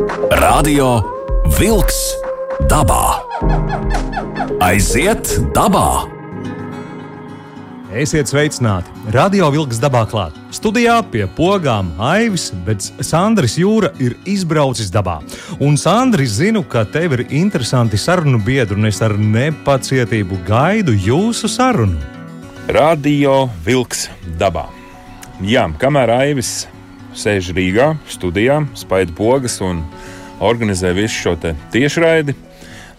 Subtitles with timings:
[0.00, 1.02] Radio
[1.58, 1.96] Wolks
[2.70, 3.20] dabā.
[4.64, 6.08] Aiziet dabā!
[7.92, 8.88] Esiet sveicināti!
[9.12, 10.38] Radio Vilks dabā klāt.
[10.56, 15.18] Studijā pie pogām Aivis, bet Sandrs Jūra ir izbraucis dabā.
[15.60, 21.50] Un Sandris, zinu, ka tev ir interesanti sarunu biedri, un es ar nepacietību gaidu jūsu
[21.50, 22.00] sarunu.
[22.72, 24.08] Radio Vilks
[24.40, 24.70] dabā.
[25.44, 26.70] Jā, kamēr Aivis
[27.16, 29.82] sēž Rīgā, studijā, spaida pogas un
[30.40, 31.34] organizē visu šo
[31.72, 32.36] tiešraidi.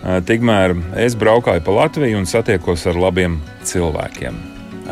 [0.02, 4.38] Tikmēr es braukāju pa Latviju un satiekos ar labiem cilvēkiem.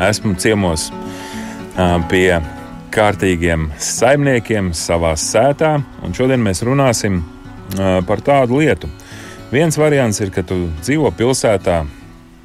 [0.06, 0.88] Esmu ciemos
[2.10, 2.38] pie
[2.94, 7.20] kārtīgiem saimniekiem savā sētā, un šodien mēs runāsim
[8.06, 8.90] par tādu lietu.
[9.50, 11.82] Viens variants ir, ka tu dzīvo pilsētā,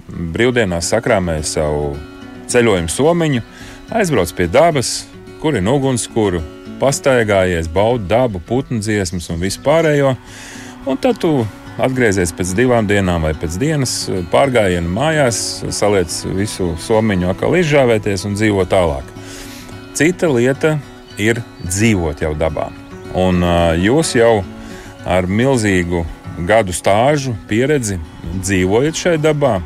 [0.09, 1.95] brīvdienās sakrāmē savu
[2.49, 3.45] ceļojumu somiņu,
[3.93, 5.03] aizbrauc pie dabas,
[5.41, 6.41] kur ir ugunskura,
[6.79, 10.15] pastaigājies, baudi dabu, putnu dziesmas un vispārējo.
[10.85, 11.31] Un tad tu
[11.81, 13.95] atgriezies pēc divām dienām vai pēc dienas
[14.31, 15.39] pārgājienu mājās,
[15.75, 19.07] saliec visu somiņu, atkal izžāvēties un dzīvo tālāk.
[19.95, 20.75] Cita lieta
[21.21, 22.69] ir dzīvot jau dabā.
[23.15, 23.43] Un
[23.79, 24.43] jūs jau
[25.07, 26.03] ar milzīgu
[26.47, 27.99] gadu stāžu, pieredzi
[28.43, 29.59] dzīvojat šajā dabā.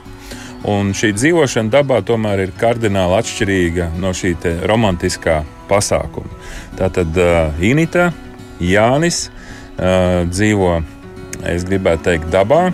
[0.70, 4.36] Un šī dzīvošana dabā tomēr ir kardināli atšķirīga no šī
[4.68, 5.40] romantiskā
[5.70, 6.30] pasākuma.
[6.80, 8.10] Tātad uh, Inita,
[8.60, 10.74] Jānis uh, dzīvo,
[11.54, 12.70] es gribētu teikt, dabā.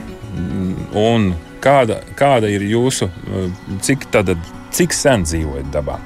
[0.95, 3.47] Un kāda, kāda ir jūsu, uh,
[3.85, 4.33] cik, tad,
[4.75, 5.99] cik sen dzīvojat dabā?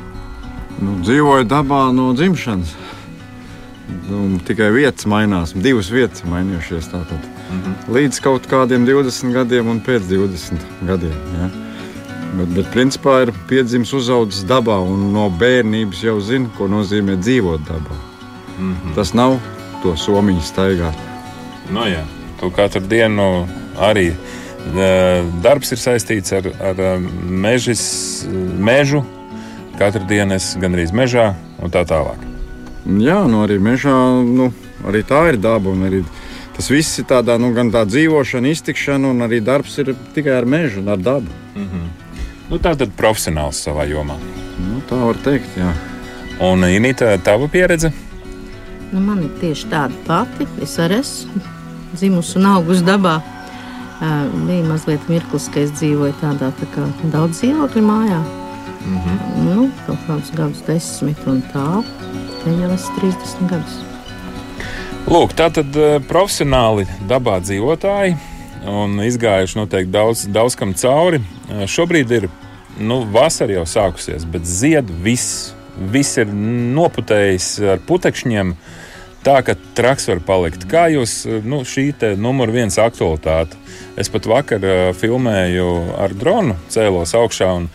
[0.80, 2.76] Nu, dzīvoju dabā no dzimšanas.
[4.10, 6.92] Nu, tikai vietas mainās, divas vietas mainījušās.
[6.94, 7.06] Mm
[7.50, 7.74] -hmm.
[7.96, 11.18] Līdz kaut kādiem 20 gadiem un pēc 20 gadiem.
[11.40, 11.50] Ja?
[12.30, 17.66] Bet, bet principā ir piedzimis, uzaugusi dabā un no bērnības jau zina, ko nozīmē dzīvot
[17.68, 17.96] dabā.
[18.60, 18.96] Mm -hmm.
[18.96, 19.40] Tas nav
[19.84, 20.98] to somiņu staigāt.
[21.72, 22.04] No nu jā,
[22.40, 24.14] tu katru dienu arī
[25.44, 28.26] darbs ir saistīts ar, ar mežis,
[28.60, 29.04] mežu.
[29.80, 32.20] Katru dienu es gandrīz mežā un tā tālāk.
[33.00, 33.96] Jā, nu arī mežā,
[34.26, 34.52] nu,
[34.88, 35.72] arī tā ir daba.
[35.88, 36.04] Arī
[36.56, 40.46] tas viss ir tādā, nu, gan tā dzīvošana, iztikšana, un arī darbs ir tikai ar
[40.46, 41.32] mežu un ar dabu.
[41.56, 42.09] Mm -hmm.
[42.50, 44.16] Nu, tā tad profesionāls savā jomā.
[44.58, 45.70] Nu, tā var teikt, jā.
[46.42, 47.92] Un Inīta, tava pieredze?
[48.90, 50.48] Nu, man ir tieši tāda pati.
[50.66, 51.44] Es arī esmu
[51.94, 53.20] dzimusi un augusi dabā.
[54.00, 58.20] Uh, bija mazliet mirklis, ka es dzīvoju tādā tā kā daudz dzīvokļu mājā.
[58.80, 59.18] Mm -hmm.
[59.46, 61.84] nu, kaut kādus gadus, desmit un tā.
[62.44, 63.76] Te jau es 30 gadus.
[65.08, 68.18] Lūk, tā tad uh, profesionāli dabā dzīvotāji
[68.66, 71.22] un izgājuši noteikti daudz, daudz kam cauri.
[71.50, 72.28] Šobrīd ir
[72.80, 75.54] nu, vasara jau sākusies, bet zied viss.
[75.80, 76.28] Viss ir
[76.76, 78.50] noputējis ar putekšņiem,
[79.24, 80.66] tā ka traks var palikt.
[80.68, 83.56] Kā jūs, nu, šī ir numur viens aktualitāte.
[84.00, 85.70] Es pat vakar uh, filmēju
[86.04, 87.56] ar dronu, cēlos augšā.
[87.62, 87.72] Un,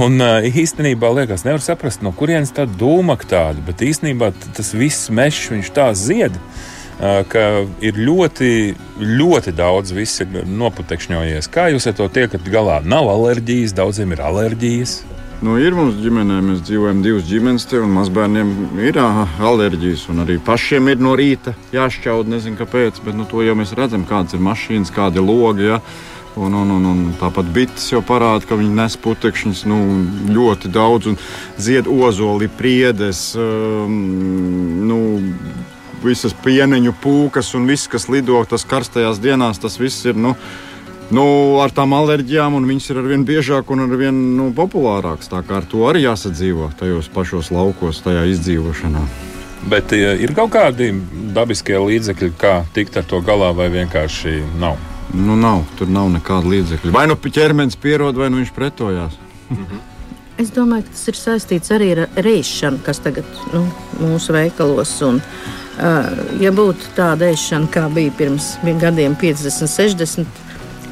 [0.00, 5.50] Un īstenībā liekas, nevar saprast, no kurienes tā dūma tāda, bet īstenībā tas viss mežs,
[5.52, 6.32] viņš tā zied.
[6.32, 7.46] Uh, ka
[7.84, 8.50] ir ļoti,
[9.00, 11.50] ļoti daudz viss ir noputekšņojies.
[11.52, 12.78] Kā jūs ar to tiekat galā?
[12.84, 15.02] Nav alerģijas, daudziem ir alerģijas.
[15.44, 20.06] Nu, ir mums ģimenē, mēs dzīvojam divas ģimenes, te, un mazbērniem ir alerģijas.
[20.22, 24.38] Arī pašiem ir no rīta jāšķaud, nezinu kāpēc, bet nu, to jau mēs redzam, kādas
[24.38, 25.66] ir mašīnas, kādi ir logi.
[25.68, 25.80] Ja?
[26.34, 29.78] Un, un, un, un tāpat bites jau parāda, ka viņi nes putekšņus nu,
[30.34, 31.18] ļoti daudz, un
[31.62, 33.94] zied ozoli, priedes, um,
[34.88, 34.98] nu,
[36.04, 40.16] visas pieneņu pūkas un viss, kas lido tas karstajās dienās, tas viss ir.
[40.16, 40.36] Nu,
[41.12, 41.24] Nu,
[41.60, 45.28] ar tām alerģijām, un viņas ir ar vien biežāk un ar vien nu, populārākas.
[45.28, 49.02] Tā kā ar to arī jāsadzīvo tajos pašos laukos, tajā izdzīvošanā.
[49.68, 50.90] Bet ir kaut kādi
[51.36, 54.80] dabiskie līdzekļi, kā tikt ar to galā, vai vienkārši nav?
[55.12, 56.92] Nu, nav, tur nav nekāda līdzekļa.
[56.96, 59.18] Vai nu ķermenis pierod, vai nu viņš pretojās.
[59.50, 59.82] -hmm.
[60.38, 63.68] Es domāju, ka tas ir saistīts arī ar rīšanu, kas tagad nu,
[64.00, 65.02] mūsu veikalos.
[65.02, 65.63] Un, uh,
[66.40, 70.42] Ja būtu tāda ēšana, kā bija pirms gadiem, 50, 60,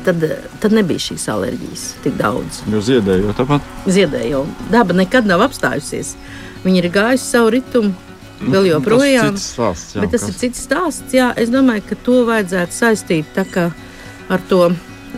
[0.06, 0.24] tad,
[0.62, 2.62] tad nebija šīs alerģijas tik daudz.
[2.70, 3.68] Jo ziedējo tāpat?
[3.86, 4.44] Ziedējo.
[4.72, 6.16] Daba nekad nav apstājusies.
[6.64, 7.94] Viņa ir gājusi savu ritumu.
[8.42, 9.36] Vēl nu, joprojām.
[9.36, 10.30] Tas, stāsts, jā, tas kas?
[10.32, 11.14] ir cits stāsts.
[11.14, 14.64] Jā, es domāju, ka to vajadzētu saistīt ar to,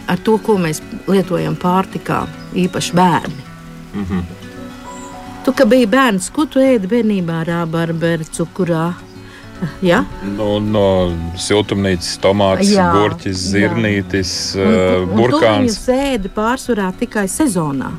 [0.04, 2.26] ar to, ko mēs lietojam pārtikā,
[2.66, 3.44] īpaši bērni.
[3.94, 4.22] Mm -hmm.
[5.44, 8.92] Tu, biji bērns, ko tu ēdi bērnībā, rābarberi, cukurā?
[9.84, 10.02] Ja?
[10.24, 15.62] No, nu, no siltumnīcas, tomāts, jā, gurķis, zirnītis, uh, burkāns.
[15.64, 17.92] Viņu sēdi pārsvarā tikai sezonā.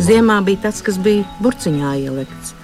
[0.00, 2.54] Ziemā bija tas, kas bija burciņā ielikts.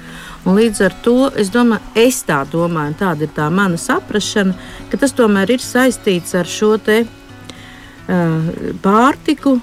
[0.46, 4.54] Un līdz ar to es, domāju, es tā domāju, un tāda ir tā mana saprāšana,
[4.92, 8.52] ka tas tomēr ir saistīts ar šo te, uh,
[8.84, 9.56] pārtiku,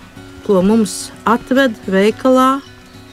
[0.43, 2.57] ko mums atved veikalā.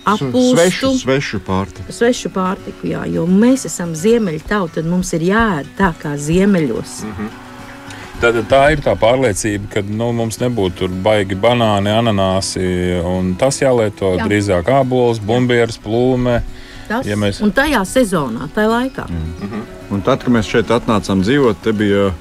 [0.08, 1.92] Apūstu, Svešu, svešu pārtiku.
[1.92, 7.02] svešu pārtiku, jā, jo mēs esam ziemeļu tauta, un mums ir jāēd tā kā ziemeļos.
[7.04, 7.28] Mm.
[8.20, 13.00] Tad tā ir tā pārliecība, ka nu, mums nebūtu tur baigi banāni, ananāsi.
[13.04, 14.26] un Tas jālieto Jā.
[14.28, 16.42] drīzāk ābols, bumbieris, plūme.
[16.88, 19.06] Tas, Ja mēs- Un tajā sezonā, tajā laikā.
[19.08, 19.62] Mm.
[19.90, 22.12] Un tad, kad mēs šeit atnācām dzīvot, te bija uh,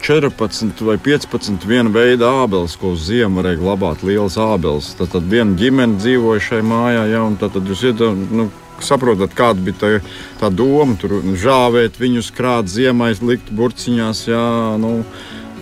[0.00, 4.04] 14 vai 15 viena veida ābeles, ko uz ziemu varēja glabāt.
[4.06, 4.94] Lielas ābeles.
[4.98, 8.34] Tad, tad viena ģimene dzīvoja šajā mājā, ja, un tad, tad jūs iedomājaties.
[8.38, 9.88] Nu, Saprotat, kāda bija tā,
[10.38, 14.44] tā doma, tur žāvēt viņus, krāt ziemā, likt burciņās, jā,
[14.78, 14.92] nu,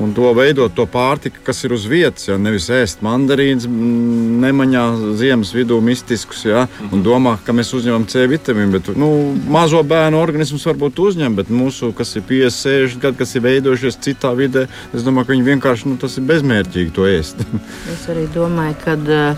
[0.02, 2.26] un to veidot, to pārtiku, kas ir uz vietas.
[2.28, 4.84] Jā, nevis ēst mandarīnas, nemaņā
[5.20, 8.74] ziemas vidū mistiskus, jā, un domā, ka mēs uzņemam C vitamīnu.
[8.76, 9.10] Bet, nu,
[9.52, 14.00] mazo bērnu organismus varbūt uzņem, bet mūsu, kas ir 50, 60 gadi, kas ir veidojušies
[14.04, 17.42] citā vidē, es domāju, ka viņi vienkārši nu, tas ir bezmērķīgi to ēst.
[17.96, 18.76] Es arī domāju,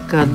[0.09, 0.27] ka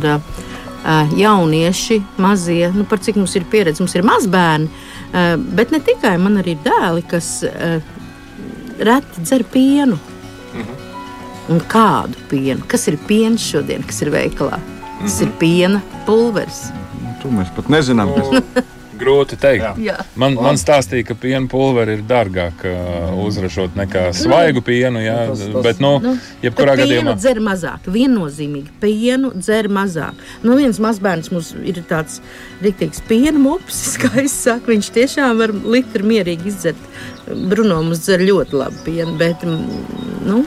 [1.18, 4.69] jaunieši, mazie, nu, par cik mums ir pieredze, mums ir mazbērni,
[5.14, 7.80] eh, bet ne tikai man arī ir dēli, kas eh,
[8.80, 10.00] reti dzer pienu.
[11.51, 12.63] Un kādu pienu?
[12.72, 14.62] Kas ir piens šodien, kas ir veikalā?
[15.01, 16.69] Tas ir piena pulveris.
[17.22, 18.13] to mēs pat nezinām.
[18.16, 18.63] Kas...
[19.04, 19.80] Grūti teikt.
[19.84, 19.98] Jā.
[20.16, 25.01] Man, man stāstīja, ka piena pulveri ir dārgāk uh, uzražot nekā svaigu pienu.
[25.04, 26.13] Jā, Tas- tas- bet, nu, Nu,
[26.45, 27.16] jebkurā gadījumā.
[27.19, 28.72] dzer mazāk, viennozīmīgi.
[28.80, 30.22] Pienu dzer mazāk.
[30.45, 32.22] Nu, viens mazbērns mums ir tāds
[32.63, 34.72] rīktīgs piena mopsis, kā es saku.
[34.72, 36.90] Viņš tiešām var litru mierīgi izdzert.
[37.28, 39.88] Bruno mums dzer ļoti labu pienu, bet mm,
[40.30, 40.44] nu,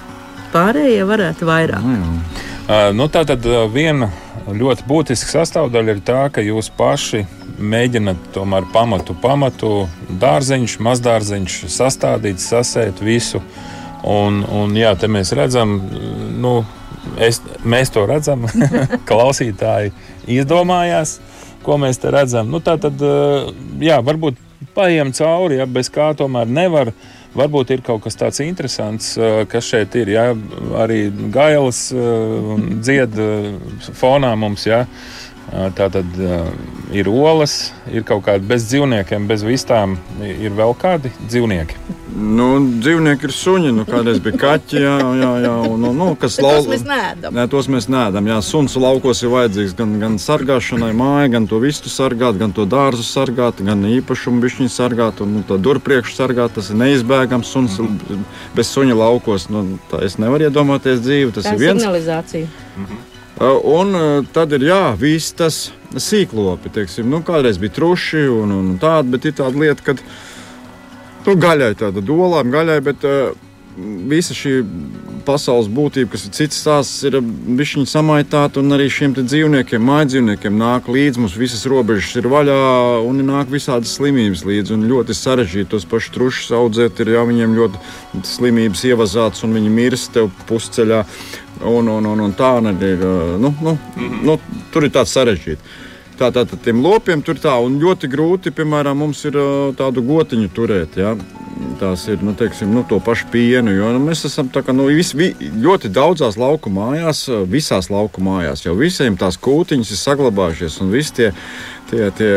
[0.57, 1.87] pārējie varētu vairāk.
[1.87, 4.11] Uh, nu, tā tad uh, viena
[4.47, 7.25] ļoti būtiska sastāvdaļa ir tā, ka jūs paši
[7.57, 9.71] mēģināt tomēr pamatu, pamatu
[10.21, 13.41] dārzeņš, mazdārzeņš sastādīt, sasēt visu.
[14.07, 15.79] Un, un jā, te mēs redzam,
[16.39, 16.59] nu,
[17.23, 18.45] es, mēs to redzam,
[19.09, 19.95] klausītāji
[20.39, 21.19] izdomājās,
[21.67, 22.53] ko mēs te redzam.
[22.53, 23.51] Nu, tā tad, uh,
[23.83, 24.39] jā, varbūt
[24.77, 26.93] paiem cauri, ja bez kā tomēr nevar.
[27.37, 30.13] Varbūt ir kaut kas tāds interesants, uh, kas šeit ir.
[30.15, 30.27] Jā,
[30.83, 33.53] arī gailas uh, dzied uh,
[33.97, 34.67] fonā mums.
[34.69, 34.85] Jā.
[35.47, 36.07] Tā tad
[36.93, 39.95] ir olas, ir kaut kādi bez dzīvniekiem, bez vistām.
[40.23, 41.77] Ir vēl kādi dzīvnieki.
[42.17, 42.47] Nu,
[42.83, 46.47] dzīvnieki ir suņi, nu, kādreiz bija kaķi, jā, jā, jā un, nu, nu, kas Bet
[46.47, 47.35] tos lau- mēs neēdam.
[47.37, 48.31] Nē, tos mēs neēdam.
[48.31, 52.65] Jā, suns laukos ir vajadzīgs gan, gan sargāšanai, māja, gan to vistu sargāt, gan to
[52.67, 55.21] dārzu sargāt, gan īpašumu bišķiņu sargāt.
[55.23, 57.53] Un, nu, to durpriekšu sargāt, tas ir neizbēgams.
[57.53, 57.77] Suns
[58.57, 61.37] bez suņa laukos, nu, tā es nevaru iedomāties dzīvi.
[61.37, 61.83] Tas Tā ir viens.
[61.85, 62.49] signalizācija.
[62.81, 66.73] Uh, Un uh, tad ir jā, vistas sīklopi.
[66.73, 69.97] Teiksim, nu, kādreiz bija truši un, un tāda, bet ir tāda lieta, ka
[71.27, 73.35] nu, gaļai tāda dolām, gaļai, bet uh,
[73.77, 74.61] visa šī
[75.27, 80.59] pasaules būtība, kas ir cits stāsts, ir viņa samaitāta un arī šiem dzīvniekiem, mājas dzīvniekiem
[80.61, 81.23] nāk līdzi.
[81.23, 82.59] Mums visas robežas ir vaļā
[83.07, 84.77] un nāk visādas slimības līdzi.
[84.77, 87.03] Un ļoti sarežģīti tos pašus trušus audzēt.
[87.03, 91.03] Ir jau viņiem ļoti slimības ievazāts un viņi mirst tev pusceļā.
[91.67, 93.03] Un, un, un, un tā arī ir.
[93.03, 93.77] uh, Nu, nu,
[94.25, 94.39] nu,
[94.73, 95.85] tur ir tāds sarežģīts.
[96.17, 99.37] Tā tad tiem lopiem tur tā, un ļoti grūti, piemēram, mums ir
[99.77, 100.97] tādu gotiņu turēt.
[100.97, 101.13] Ja?
[101.77, 103.75] Tās ir nu, teiksim, nu, to pašu pienu.
[103.77, 108.25] Jo, nu, mēs esam tā, ka, nu, vis, vi, ļoti daudzās lauku mājās, visās lauku
[108.25, 110.81] mājās, jau visiem tās kūtiņas ir saglabājušies.
[110.85, 111.31] Un visi tie,
[111.93, 112.33] tie, tie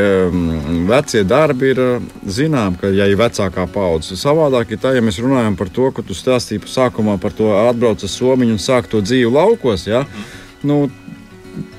[0.90, 1.84] vecie darbi ir
[2.28, 6.04] zinām, ka, ja ir vecākā paudze, savādāk ir tā, ja mēs runājam par to, ko
[6.04, 9.88] tu stāstīji sākumā par to atbrauc ar somiņu un sāk to dzīvi laukos.
[9.88, 10.04] Ja?
[10.68, 10.88] Nu,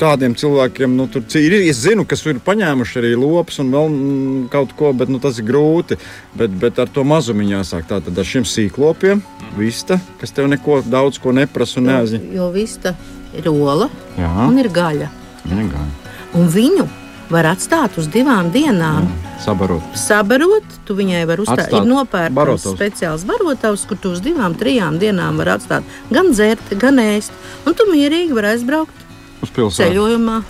[0.00, 1.56] tādiem cilvēkiem nu, tur ir.
[1.60, 5.38] Es zinu, kas ir paņēmuši arī lopus un vēl mm, kaut ko, bet nu, tas
[5.40, 5.98] ir grūti.
[6.36, 7.86] Bet, bet ar to mazumu jāsāk.
[7.90, 9.22] Tātad ar šiem sīklopiem,
[9.58, 12.30] vista, kas tev neko daudz ko neprasa un neaizņem.
[12.30, 12.94] Jo, jo vista
[13.36, 15.10] ir ola Jā, un ir gaļa.
[15.44, 16.16] vienkārši.
[16.38, 16.86] Un viņu
[17.30, 19.06] var atstāt uz divām dienām.
[19.40, 19.94] Sabarot.
[19.98, 21.70] Sabarot, tu viņai vari uzstāt.
[21.72, 22.74] Ir barotavs.
[22.74, 27.34] speciāls barotavs, kur tu uz divām, trijām dienām vari atstāt gan dzert, gan ēst.
[27.66, 29.09] Un tu mierīgi vari aizbraukt
[29.42, 29.80] Uz pilsētu.
[29.84, 30.42] ceļojumā.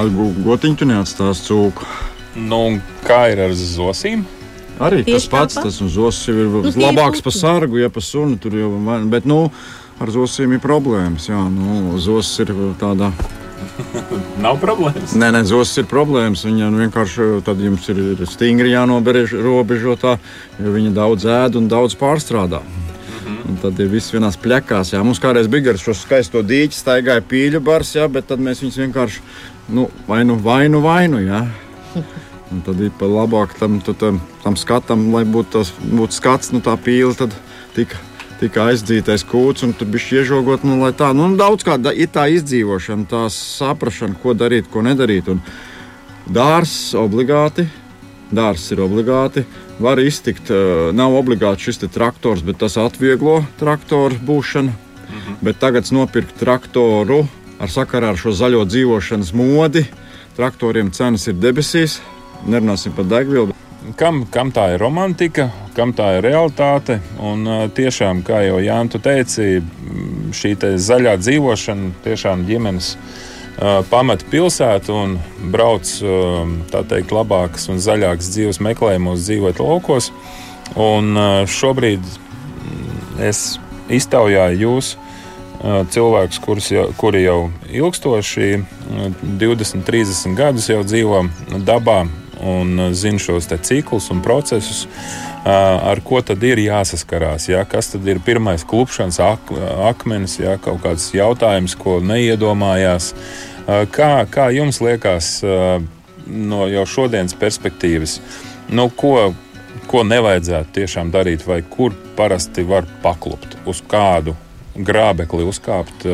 [0.00, 0.08] Ar
[0.46, 1.84] gotiņu tu neatstās cūku.
[2.36, 4.22] Nu, un kā ir ar zosīm?
[4.80, 5.62] Arī tas Tieši pats, tāpat.
[5.68, 9.04] tas un zosis ir Nu, ir labāks par sargu, ja par sunu tur jau vai-
[9.04, 9.50] Bet, nu,
[10.00, 11.28] ar zosiem ir problēmas.
[11.28, 13.12] Jā, nu, zosis ir tādā.
[14.42, 15.12] Nav problēmas.
[15.14, 16.42] Nē, nē, zosis ir problēmas.
[16.48, 20.16] Viņa nu, vienkārši tad jums ir ir stingri jānobežo tā,
[20.58, 22.62] jo viņa daudz ēd un daudz pārstrādā.
[23.48, 24.92] Un tad ir viss vienās plakās.
[24.94, 25.02] Jā.
[25.02, 28.78] Mums kādreiz bija garš, šo skaisto dīķi, staigāja pīļu bars, jā, bet tad mēs viņus
[28.84, 29.24] vienkārši
[29.74, 31.22] nu, vai nu vainu, vainu.
[31.24, 31.42] Jā.
[32.52, 36.60] Un tad ir pa labāk tam, tam, tam skatam, lai būtu tas būtu skats, nu
[36.64, 37.32] tā pīle tad
[37.72, 37.98] tika,
[38.42, 40.66] tika aizdzītais kūts un tur bija iežogot.
[40.68, 45.32] Nu, tā, nu, daudz kā ir tā izdzīvošana, tā saprašana, ko darīt, ko nedarīt.
[45.32, 45.40] Un
[46.28, 47.66] dārzs obligāti,
[48.32, 49.44] dārzs ir obligāti.
[49.82, 50.50] Var iztikt,
[50.96, 54.72] nav obligāti šis traktors, bet tas atvieglo traktoru būšanu.
[55.12, 55.38] Mhm.
[55.42, 57.26] Bet tagad nopirkt traktoru
[57.60, 59.86] ar sakarā ar šo zaļo dzīvošanas modi.
[60.36, 62.00] Traktoriem cenas ir debesīs,
[62.48, 63.52] nerunāsim par degvielu.
[63.98, 67.00] Kam, kam tā ir romantika, kam tā ir realitāte?
[67.20, 69.48] Un tiešām, kā jau Jānis teica,
[70.32, 72.94] šī zaļā dzīvošana tiešām ģimenes
[73.90, 75.18] pamet pilsētu un
[75.52, 75.88] brauc
[76.72, 80.10] teikt, labākas un zaļākas dzīves meklējumos, dzīvot laukos.
[80.80, 81.12] Un
[81.52, 82.06] šobrīd
[83.20, 83.42] es
[83.92, 84.94] iztaujāju jūs
[85.62, 88.48] cilvēkus, kurus, jau, kuri jau ilgstoši,
[89.38, 91.22] 20, 30 gadus jau dzīvo
[91.68, 92.02] dabā,
[92.42, 95.50] un uh, zina šos ciklus un procesus, uh,
[95.92, 97.48] ar ko tad ir jāsaskarās.
[97.48, 97.64] Ja?
[97.64, 99.52] Kas tad ir pirmais klupšanas ak
[99.90, 100.58] akmenis, ja?
[100.58, 103.12] kaut kāds jautājums, ko neiedomājās.
[103.12, 105.40] Uh, kā, kā jums liekas
[106.26, 108.20] no jau šodienas perspektīvas,
[108.70, 109.32] nu, ko,
[109.90, 114.36] ko nevajadzētu tiešām darīt, vai kur parasti var paklupt, uz kādu
[114.76, 116.06] grābekli uzkāpt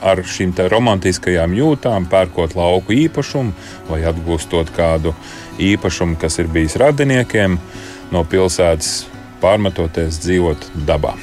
[0.00, 3.52] ar šīm romantiskajām jūtām, pērkot lauku īpašumu
[3.90, 5.14] vai atgūstot kādu
[5.58, 7.58] īpašumu, kas ir bijis radiniekiem,
[8.12, 9.06] no pilsētas
[9.42, 11.14] pārmetoties dzīvot dabā.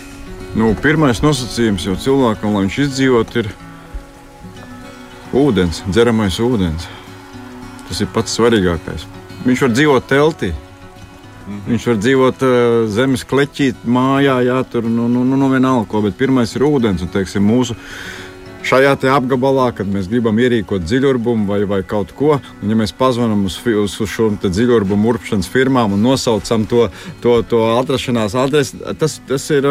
[0.55, 3.51] Nu, pirmais nosacījums jau cilvēkam, lai viņš izdzīvot, ir
[5.37, 6.89] ūdens, dzeramais ūdens.
[7.87, 9.07] Tas ir pats svarīgākais.
[9.45, 10.51] Viņš var dzīvot teltī,
[11.65, 12.53] Viņš var dzīvot uh,
[12.91, 17.01] zemes kleķī, mājā, jā, tur nu, nu, nu, nu vienalga ko, bet pirmais ir ūdens.
[17.03, 17.75] Un, teiksim, mūsu
[18.71, 23.43] šajā apgabalā, kad mēs gribam ierīkot dziļurbumu vai, vai kaut ko, un ja mēs pazvanām
[23.49, 26.87] uz, uz, uz šo dziļurbumu urpšanas firmām un nosaucam to,
[27.23, 29.67] to, to atrašanās adresi, tas, tas ir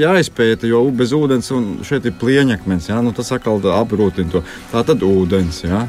[0.00, 1.50] jāizpēta, jo bez ūdens
[1.86, 4.44] šeit ir plieņakmens, jā, nu, tas atkal apgrūtina to.
[4.70, 5.84] Tā tad ūdens, jā.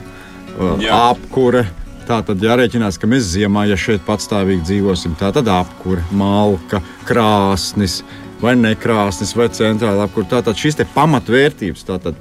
[0.91, 1.67] apkure.
[2.05, 6.77] Tā tad jārēķinās, ka mēs ziemā, ja šeit patstāvīgi dzīvosim, tā tad apkūra, malka,
[7.09, 8.03] krāsnis,
[8.41, 10.37] vai nekrāsnis, vai centrāla apkūra.
[10.37, 12.17] Tātad šīs pamatvērtības, tātad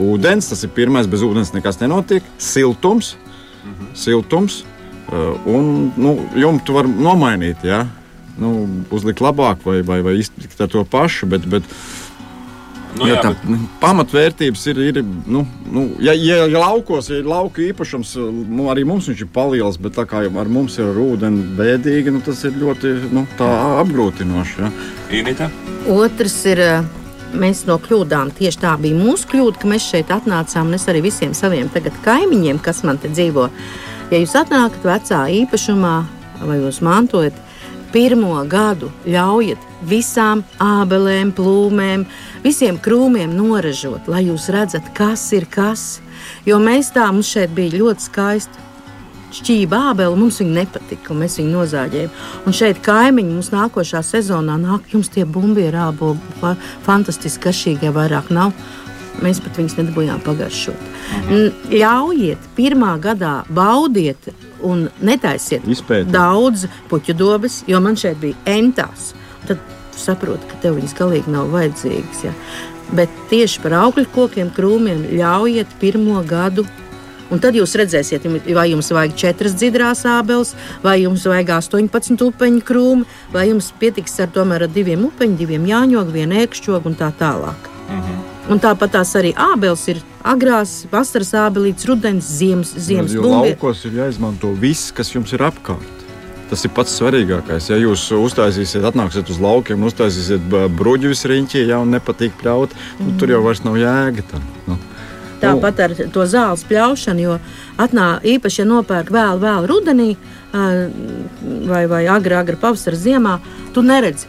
[0.00, 3.14] ūdens, tas ir pirmais, bez ūdens nekas nenotiek, siltums,
[3.64, 3.92] mhm.
[3.98, 4.62] siltums
[5.46, 7.84] un nu, jumtu var nomainīt, ja?
[8.40, 8.50] nu,
[8.94, 11.66] uzlikt labāk vai, vai, vai iztikt ar to pašu, bet, bet
[12.94, 13.62] Nu, jā, jā, tā, bet...
[13.82, 18.14] Pamatvērtības ir, ir nu, nu, ja, ja laukos ir lauka īpašums,
[18.46, 22.22] nu, arī mums viņš ir paliels, bet tā kā ar mums ir ūdeni bēdīgi, nu,
[22.24, 24.60] tas ir ļoti nu, apgrūtinoši.
[24.62, 24.74] Ja.
[25.22, 25.50] Inita?
[25.90, 26.62] Otrs ir.
[27.34, 30.68] Mēs no kļūdām tieši tā bija mūsu kļūda, ka mēs šeit atnācām.
[30.76, 31.66] Es arī visiem saviem
[32.04, 33.48] kaimiņiem, kas man te dzīvo.
[34.12, 35.94] Ja jūs atnākat vecā īpašumā
[36.46, 37.34] vai jūs mantojat,
[37.94, 42.04] pirmo gadu ļaujiet visām ābelēm, plūmēm,
[42.42, 46.00] visiem krūmiem noražot, lai jūs redzat, kas ir kas.
[46.48, 48.62] Jo mēs tā, mums šeit bija ļoti skaisti.
[49.34, 52.18] Šķība ābeli mums viņa nepatika, un mēs viņu nozāģējām.
[52.46, 56.54] Un šeit kaimiņi mums nākošā sezonā nāk, jums tie bumbi ir āboli, fa
[56.86, 58.54] fantastiski garšīgie vairāk nav.
[59.22, 60.88] Mēs pat viņus nedabūjām pagaršot.
[61.20, 61.70] Mhm.
[61.70, 66.10] Ļaujiet, pirmā gadā baudiet un netaisiet Izpēti.
[66.10, 69.12] daudz puķu dobes, jo man šeit bija entās.
[69.46, 69.58] Tad
[69.96, 72.24] saproti, ka tev viņas galīgi nav vajadzīgas.
[72.24, 72.32] Ja?
[72.92, 76.66] Bet tieši par augļu kokiem, krūmiem ļaujiet pirmo gadu.
[77.32, 80.52] Un tad jūs redzēsiet, vai jums vajag četras dzidrās ābeles,
[80.84, 85.64] vai jums vajag 18 upeņu krūmu, vai jums pietiks ar, tomēr, ar diviem upeņiem, diviem
[85.66, 87.72] jāņogu, vienu ēkšķogu un tā tālāk.
[87.88, 88.33] Mhm.
[88.44, 93.54] Un tāpat tās arī ābeles ir agrās, vasaras ābelītes, rudens, ziemas, ziemas bumbiņas.
[93.54, 96.02] Laukos ir jāizmanto viss, kas jums ir apkārt.
[96.50, 97.70] Tas ir pats svarīgākais.
[97.72, 100.44] Ja jūs uztaisīsiet, atnāksiet uz laukiem, uztaisīsiet
[100.76, 103.16] bruģus riņķī, ja nepatīk pļaut, nu, mm.
[103.22, 104.26] tur jau vairs nav jēga.
[104.28, 104.76] Tā, nu.
[105.40, 107.38] Tāpat ar to zāles pļaušanu, jo
[107.80, 110.12] atnāk īpaši, ja nopērk vēl, vēl rudenī
[110.52, 113.38] vai, vai agri, agri pavasarī, ziemā,
[113.74, 114.28] tu neredzi.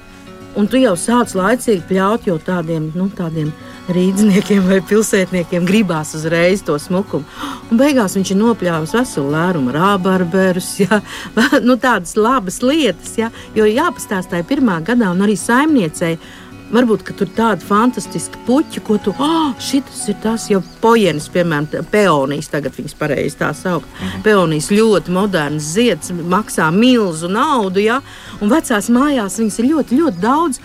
[0.55, 3.51] Un tu jau sāc laicīgi pļaut, jo tādiem, nu, tādiem
[3.91, 7.25] rīzniekiem vai pilsētniekiem gribās uzreiz to smukumu.
[7.69, 11.01] Un beigās viņš ir nopļāvis veselu lērumu rābarberus, ja?
[11.67, 13.31] nu, tādas labas lietas, ja?
[13.57, 16.17] jo jāpastāstīja pirmā gadā un arī saimniecei.
[16.65, 21.85] Varbūt tur ir tāda fantastiska puķa, ko tu, oh, šis ir tas, jo pojenis, piemēram,
[21.91, 23.83] peonijas, tagad viņas pareizi tā sauc.
[23.85, 24.23] -hmm.
[24.25, 28.01] Peonijas ļoti moderns zieds, maksā milzu naudu, ja?
[28.41, 30.59] un vecās mājās viņas ir ļoti, ļoti daudz.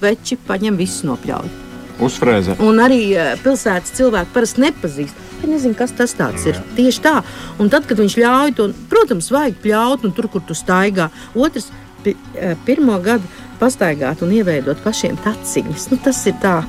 [0.00, 1.69] Veči paņem visu nopļauju.
[2.00, 2.56] Uzfrēzē.
[2.64, 5.26] Un arī eh, pilsētas cilvēki parasti nepazīst.
[5.40, 6.14] vispār nezinu, kas tas
[6.46, 6.56] ir.
[6.76, 7.22] Tieši tā.
[7.58, 11.10] Un tad, kad viņš ļauj to, protams, vajag pļaut, un tur, kur tu staigā.
[11.34, 11.70] Otrs,
[12.04, 13.24] pi, eh, pirmo gadu
[13.60, 15.90] pastaigāt un ieveidot pašiem taciņas.
[15.90, 16.64] Nu, tas ir tā.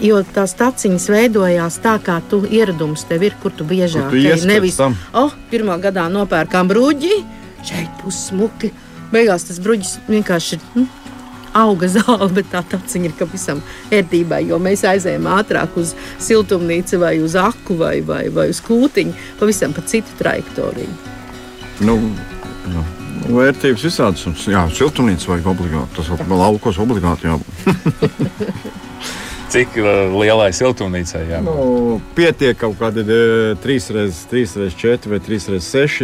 [0.00, 4.46] Jo tās taciņas veidojās tā, kā tu ieradums tev ir, kur tu biežāk Kur tu
[4.46, 4.78] Nevis,
[5.12, 7.24] oh, pirmā gadā nopērkām bruģi,
[7.64, 8.70] šeit būs smuki.
[9.10, 10.60] Beigās tas bruģis vienkārši ir.
[10.76, 10.86] Nu,
[11.56, 13.62] Auga zāle, bet tā taciņa ir pavisam
[13.94, 19.14] ērtībā, jo mēs aizējām ātrāk uz siltumnīcu, vai uz aku, vai, vai, vai uz kūtiņu,
[19.40, 20.98] pavisam pa citu trajektoriju.
[21.86, 21.96] Nu,
[22.72, 22.84] nu,
[23.38, 24.26] vērtības visādas.
[24.28, 26.00] Un, jā, siltumnīca vajag obligāti.
[26.00, 28.84] Tas laukos obligāti jābūt.
[29.48, 31.46] Cik uh, lielai siltumnīcai jābūt?
[31.56, 33.04] Nu, pietiek kaut kādi
[33.62, 36.02] 3x4 vai 3x6.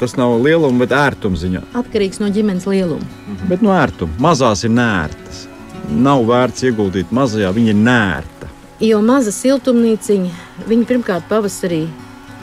[0.00, 1.62] Tas nav lielums, bet ērtuma ziņā.
[1.80, 3.06] Atkarīgs no ģimenes lieluma.
[3.48, 4.12] Bet no ērtuma.
[4.20, 5.46] Mazās ir nērtas.
[5.88, 8.50] Nav vērts ieguldīt mazajā, viņa ir nērta.
[8.82, 10.30] Jo maza siltumnīciņa,
[10.68, 11.84] viņa pirmkārt pavasarī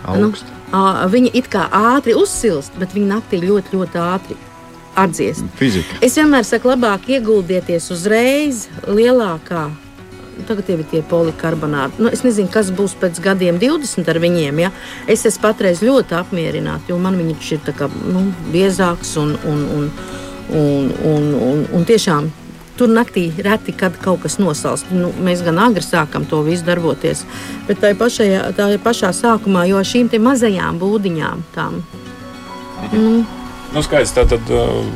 [0.08, 0.50] Augsta.
[0.72, 4.38] ā, viņa it kā ātri uzsilst, bet viņa naktī ļoti, ļoti ātri
[5.00, 5.46] atdziest.
[5.60, 6.00] Fizika.
[6.06, 9.68] Es vienmēr saku, labāk ieguldieties uzreiz lielākā.
[10.48, 12.02] Tagad jau ir tie polikarbonāti.
[12.04, 14.62] Nu, es nezinu, kas būs pēc gadiem, 20 ar viņiem.
[14.66, 14.74] Ja?
[15.08, 19.90] Es esmu patreiz ļoti apmierināta, jo man viņš ir kā, nu, biezāks un, un, un,
[20.60, 22.30] un, un, un, un tiešām.
[22.80, 24.88] Tur naktī reti, kad kaut kas nosalst.
[24.96, 27.26] Nu, mēs gan agri sākam to visu darboties,
[27.68, 31.84] bet tā ir pašā, tā ir pašā sākumā, jo šīm mazajām būdiņām, tām,
[32.94, 33.20] nu,
[33.70, 34.50] Nu, skaidrs, tā tad.
[34.50, 34.88] Uh,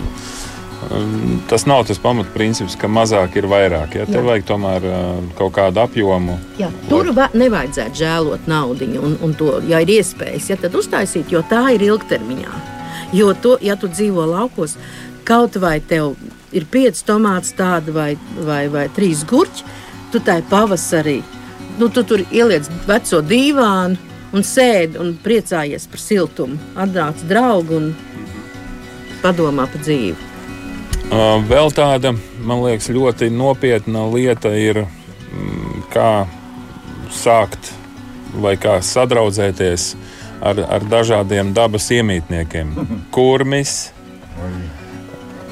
[1.49, 3.97] Tas nav tas pamatprincips, ka mazāk ir vairāk.
[3.99, 4.07] Ja?
[4.09, 5.01] Tev vajag tomēr uh,
[5.37, 6.37] kaut kādu apjomu.
[6.59, 11.33] Jā, tur va, nevajadzētu žēlot naudu, un, un to, ja ir iespējas, ja, tad uztaisīt,
[11.33, 12.61] jo tā ir ilgtermiņā.
[13.13, 14.77] Jo, to, ja tu dzīvo laukos,
[15.27, 16.15] kaut vai tev
[16.53, 18.13] ir pieci tomāti tādi vai,
[18.45, 19.67] vai, vai trīs gurķi,
[20.13, 21.19] tu tai pavasarī,
[21.79, 26.57] nu, tu tur ieliec veco dīvānu un sēdi un priecājies par siltumu.
[26.79, 27.89] Atnāc draugu un
[29.21, 30.32] padomā par dzīvi.
[31.13, 32.10] Uh, Vēl tāda,
[32.41, 34.79] man liekas, ļoti nopietna lieta ir,
[35.29, 36.25] mm, kā
[37.13, 37.69] sākt
[38.41, 39.91] vai kā sadraudzēties
[40.41, 42.71] ar, ar dažādiem dabas iemītniekiem.
[43.13, 43.91] Kurmis,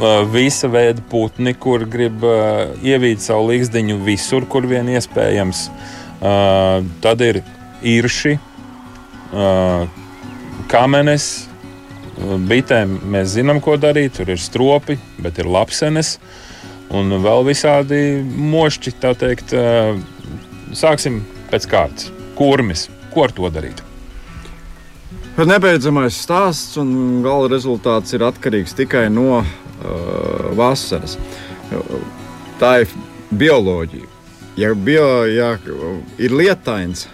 [0.02, 5.68] uh, visa veida putni, kur grib uh, ievīt savu līgzdiņu visur, kur vien iespējams.
[7.02, 7.40] Tad ir
[7.90, 8.36] irši,
[9.34, 9.88] uh,
[10.70, 11.51] kamenes,
[12.20, 14.18] Bitēm mēs zinām, ko darīt.
[14.20, 16.18] Tur ir stropi, bet ir lapsenes
[16.92, 18.96] un vēl visādi mošķi.
[19.00, 19.56] teikt.
[20.74, 21.22] Sāksim
[21.52, 22.12] pēc kārtas.
[22.36, 23.82] Kurmis, ko ar to darīt?
[25.42, 29.46] Nebeidzamais stāsts un gala rezultāts ir atkarīgs tikai no uh,
[30.60, 31.18] vasaras.
[32.60, 32.92] Tā ir
[33.32, 34.08] bioloģija.
[34.60, 35.56] Ja, bio, ja
[36.20, 37.08] ir lietains,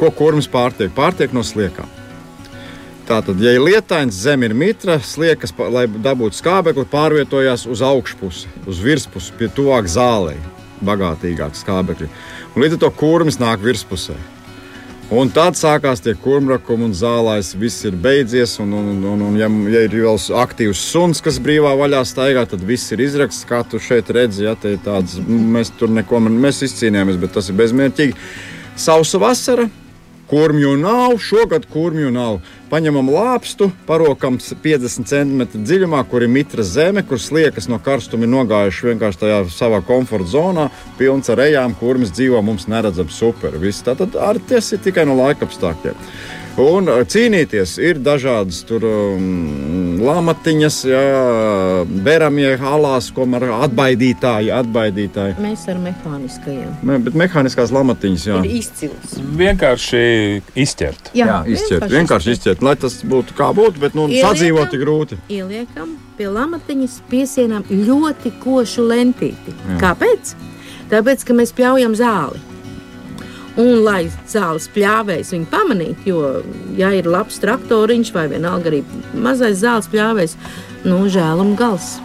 [0.00, 0.90] ko kurmis pārtiek?
[0.96, 1.90] Pārtiek no sliekām.
[3.08, 8.82] Tātad, ja ir lietains, zem ir mitra, sliekas, lai dabūtu skābekli, pārvietojās uz augšpusi, uz
[8.84, 10.36] virspusi, pie tuvāk zālei,
[10.84, 12.10] bagātīgāk skābekļi.
[12.52, 14.18] Un līdz ar to kurmis nāk virspusē.
[15.08, 17.54] Un tad sākās tie kurmrakumi un zālājs.
[17.56, 18.58] Viss ir beidzies.
[18.60, 22.60] Un, un, un, un ja, ja ir vēl aktīvs suns, kas brīvā vaļā staigā, tad
[22.68, 23.48] viss ir izraksts.
[23.48, 28.18] Kā tu šeit redzi, ja tāds, mēs tur neko mēs izcīnījāmies, bet tas ir bezmērķīgi.
[28.76, 29.70] Sausa vasara.
[30.28, 32.40] Kurmju nav, šogad kurmju nav.
[32.68, 38.32] Paņemam lāpstu, parokam 50 cm dziļumā, kur ir mitra zeme, kur sliekas no karstuma ir
[38.34, 40.66] nogājuši vienkārši tajā savā komforta zonā,
[40.98, 43.56] pilns ar ejām, kurmis dzīvo mums neredzams super.
[43.62, 45.96] Viss tātad ar tas ir tikai no laika apstākļiem.
[46.58, 51.02] Un uh, cīnīties ir dažādas tur um, lamatiņas, jā,
[52.04, 55.36] beramie halās, ko ar atbaidītāji, atbaidītāji.
[55.42, 56.72] Mēs ar mehāniskajiem.
[56.82, 58.40] Me, bet mehāniskās lamatiņas, jā.
[58.42, 59.16] Ir izcils.
[59.38, 60.02] Vienkārši
[60.58, 61.12] izķert.
[61.18, 64.34] Jā, izķert, vienkārši izķert, lai tas būtu kā būtu, bet nu, Ieliekam.
[64.34, 65.22] sadzīvot ir grūti.
[65.38, 69.54] Ieliekam pie lamatiņas, piesienām ļoti košu lentīti.
[69.54, 69.80] Jā.
[69.86, 70.34] Kāpēc?
[70.88, 72.47] Tāpēc, ka mēs pļaujam zāli.
[73.58, 76.18] Un, lai zāles pļāvējs viņu pamanītu, jo,
[76.78, 78.84] ja ir labs traktoriņš vai vienalga arī
[79.18, 80.36] mazais zāles pļāvējs,
[80.86, 81.96] nu, žēlam gals.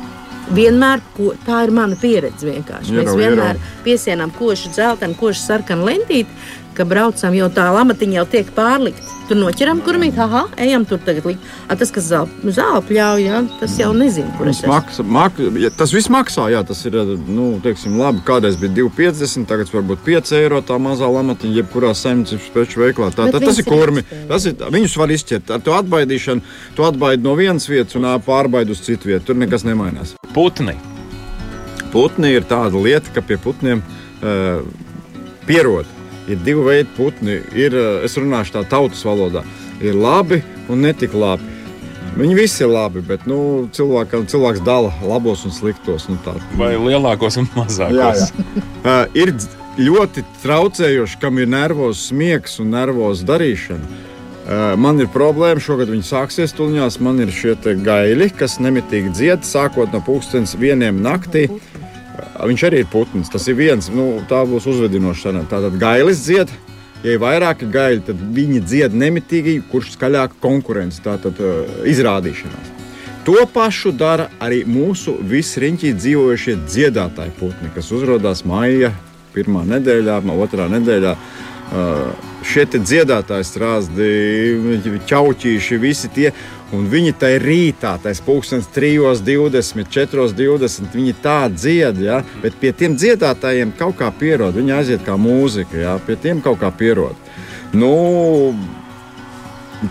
[0.53, 2.97] Vienmēr, ko, tā ir mana pieredze vienkārši.
[2.97, 6.33] Mēs vienmēr piesienām košu dzeltenu, košu sarkanu lentīti,
[6.75, 9.11] ka braucam, jo tā lamatiņa jau tiek pārlikta.
[9.29, 11.25] Tur noķeram kurmīt, ah, ejam tur tagad.
[11.29, 11.45] Likt.
[11.71, 15.05] A, tas, kas zāle, zāle pļauj, jā, tas jau nezinu, kur es Tas, esmu.
[15.15, 16.97] mak, ja, tas viss maksā, jā, tas ir
[17.29, 18.19] nu, teiksim, labi.
[18.27, 23.13] Kādreiz bija 2,50, tagad varbūt 5 eiro tā mazā lamatiņa, jebkurā saimniecības preču veiklā.
[23.15, 24.05] Tā, tā, tas viņas ir kurmi.
[24.27, 25.55] Tas ir, viņus var izķert.
[25.55, 26.43] Ar to atbaidīšanu,
[26.75, 29.31] tu atbaidi no vienas vietas un pārbaidi uz citu vietu.
[29.31, 30.17] Tur nekas nemainās.
[30.35, 30.75] Putni.
[31.95, 34.63] Putni ir tāda lieta, ka pie putniem uh,
[35.47, 35.87] pierod.
[36.27, 37.39] Ir divi veidi putni.
[37.55, 39.43] Ir, eh, es runāšu tā tautas valodā.
[39.81, 41.49] Ir labi un netik labi.
[42.13, 46.05] Viņi visi ir labi, bet nu, cilvēkam, cilvēks dala labos un sliktos.
[46.09, 46.35] Nu, tā.
[46.59, 47.97] Vai lielākos un mazākos?
[47.97, 48.63] Jā, jā.
[48.83, 49.33] Uh, ir
[49.81, 54.01] ļoti traucējoši, kam ir nervozs smiegs un nervozs darīšana.
[54.43, 56.99] Uh, man ir problēma, šogad viņi sāksies tuļņās.
[57.01, 61.47] Man ir šie gaili, kas nemitīgi dzied, sākot no pulkstenes vieniem naktī.
[61.49, 61.72] Uh,
[62.49, 63.31] viņš arī ir putns.
[63.33, 65.35] Tas ir viens, nu, tā būs uzvedinoša.
[65.51, 66.51] Tātad gailis dzied,
[67.03, 71.35] Ja ir vairāki gaļi, tad viņi dzied nemitīgi, kurš skaļāk konkurence, tātad
[71.83, 72.69] izrādīšanās.
[73.27, 78.93] To pašu dara arī mūsu visriņķī dzīvojušie dziedātāji putni, kas uzrādās maija
[79.35, 81.13] pirmā nedēļā, otrā nedēļā.
[82.47, 84.09] Šie dziedātāji strāzdi,
[85.09, 86.29] ķauķīši, visi tie.
[86.73, 92.23] Un viņi tajā rītā, tas pūkstens 3.20, 4.20, viņi tā dzied, ja?
[92.41, 94.57] bet pie tiem dziedātājiem kaut kā pierod.
[94.57, 95.97] Viņi aiziet kā mūzika, ja?
[96.01, 97.19] pie tiem kaut kā pierod.
[97.77, 97.93] Nu,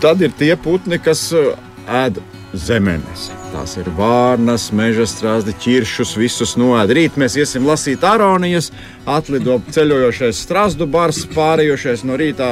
[0.03, 1.53] tad ir tie putni, kas uh,
[1.87, 2.19] ēd
[2.53, 3.29] zemenes.
[3.53, 6.93] Tās ir vārnas, meža strāzdi, ķiršus, visus noēd.
[6.95, 8.71] Rīt mēs iesim lasīt aronijas,
[9.09, 12.49] atlido ceļojošais strāzdu bars, pārējošais no rīta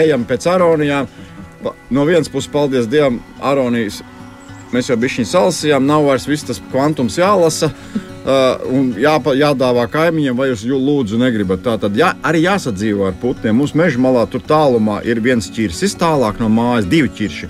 [0.00, 1.10] ejam pēc aronijām.
[1.90, 4.00] No vienas puses, paldies Dievam, aronijas.
[4.70, 7.72] Mēs jau bijām salasījām, nav vairs viss tas kvantums jālasa.
[8.20, 11.62] Uh, un jā, jādāvā kaimiņiem, vai jūs lūdzu negribat.
[11.64, 13.56] Tā tad jā, arī jāsadzīvo ar putniem.
[13.56, 17.48] Mums meža malā tur tālumā ir viens ķirsis, tālāk no mājas divi ķirši.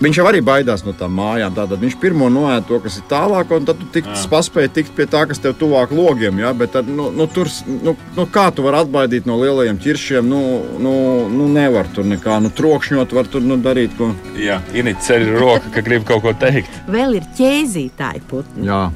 [0.00, 1.52] Viņš jau arī baidās no tām mājām.
[1.56, 5.04] Tātad viņš pirmo noēda to, kas ir tālāk, un tad tu tik, paspēji tikt pie
[5.10, 6.40] tā, kas tev tuvāk logiem.
[6.40, 6.54] Ja?
[6.56, 10.30] Bet tad, nu, nu, tur, nu, nu, kā tu vari atbaidīt no lielajiem ķiršiem?
[10.30, 10.40] Nu,
[10.80, 10.94] nu,
[11.28, 12.40] nu nevar tur nekā.
[12.40, 14.14] Nu, trokšņot var tur nu, darīt ko.
[14.40, 16.80] Jā, Inīte ceļ roka, ka grib kaut ko teikt.
[16.88, 18.70] Vēl ir ķēzītāji putni.
[18.70, 18.86] Jā.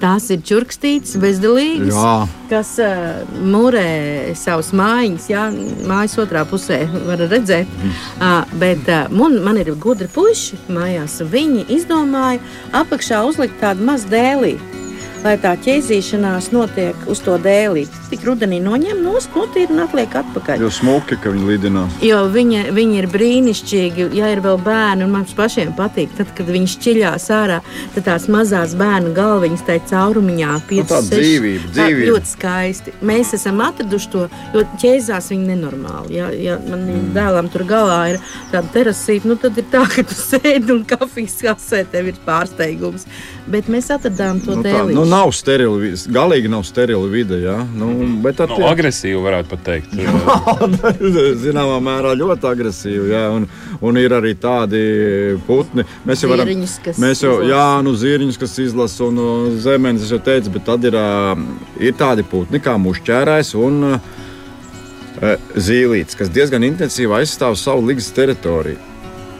[0.00, 2.14] Tās ir čurkstītas, bezdelīgas, Jā.
[2.50, 3.86] kas uh, mūrē
[4.38, 5.46] savus mājiņas, jā,
[5.88, 7.70] mājas otrā pusē var redzēt.
[8.16, 11.20] Uh, bet uh, man, man ir gudri puiši mājās.
[11.32, 12.42] Viņi izdomāja
[12.76, 14.75] apakšā uzlikt tādu mazu dēlīti
[15.24, 17.86] lai tā ķēzīšanās notiek uz to dēlī.
[18.10, 20.62] Tik rudenī noņem nost, notīra un atliek atpakaļ.
[20.62, 21.96] Jo smuki, ka viņi lidinās.
[22.04, 26.50] Jo viņi, viņi ir brīnišķīgi, ja ir vēl bērni, un mums pašiem patīk, tad, kad
[26.50, 27.60] viņi šķiļās ārā,
[27.96, 30.90] tad tās mazās bērnu galviņas tajā caurumiņā piecas.
[30.90, 32.06] Nu, tā dzīvība, dzīvība.
[32.06, 32.96] Tā ļoti skaisti.
[33.06, 36.18] Mēs esam atraduši to, jo ķēzās viņi nenormāli.
[36.18, 37.10] Ja, ja man mm.
[37.16, 38.20] dēlam tur galā ir
[38.52, 43.06] tāda terasīta, nu tad ir tā, ka tu sēdi un kafijas kasē tev ir pārsteigums.
[43.50, 44.94] Bet mēs atradām to nu, dēlī.
[44.96, 47.38] Nu, nav sterili, galīgi nav sterili vide.
[47.42, 47.56] Ja?
[47.76, 47.88] Nu,
[48.22, 49.94] bet ar, nu, agresīvi varētu pat teikt.
[51.44, 53.08] Zināmā mērā ļoti agresīvi.
[53.12, 53.24] Ja?
[53.34, 53.48] Un,
[53.80, 54.82] un ir arī tādi
[55.46, 55.86] putni.
[56.08, 57.50] Mēs jau varam, zirņus, kas mēs jau, izlasa.
[57.52, 61.34] jā, nu, zirņus, kas izlasa un uh, zemenes, es jau teicu, bet tad ir, uh,
[61.82, 64.12] ir tādi putni kā mušķērājs un uh,
[65.56, 68.82] zīlītis, kas diezgan intensīvi aizstāv savu līgas teritoriju.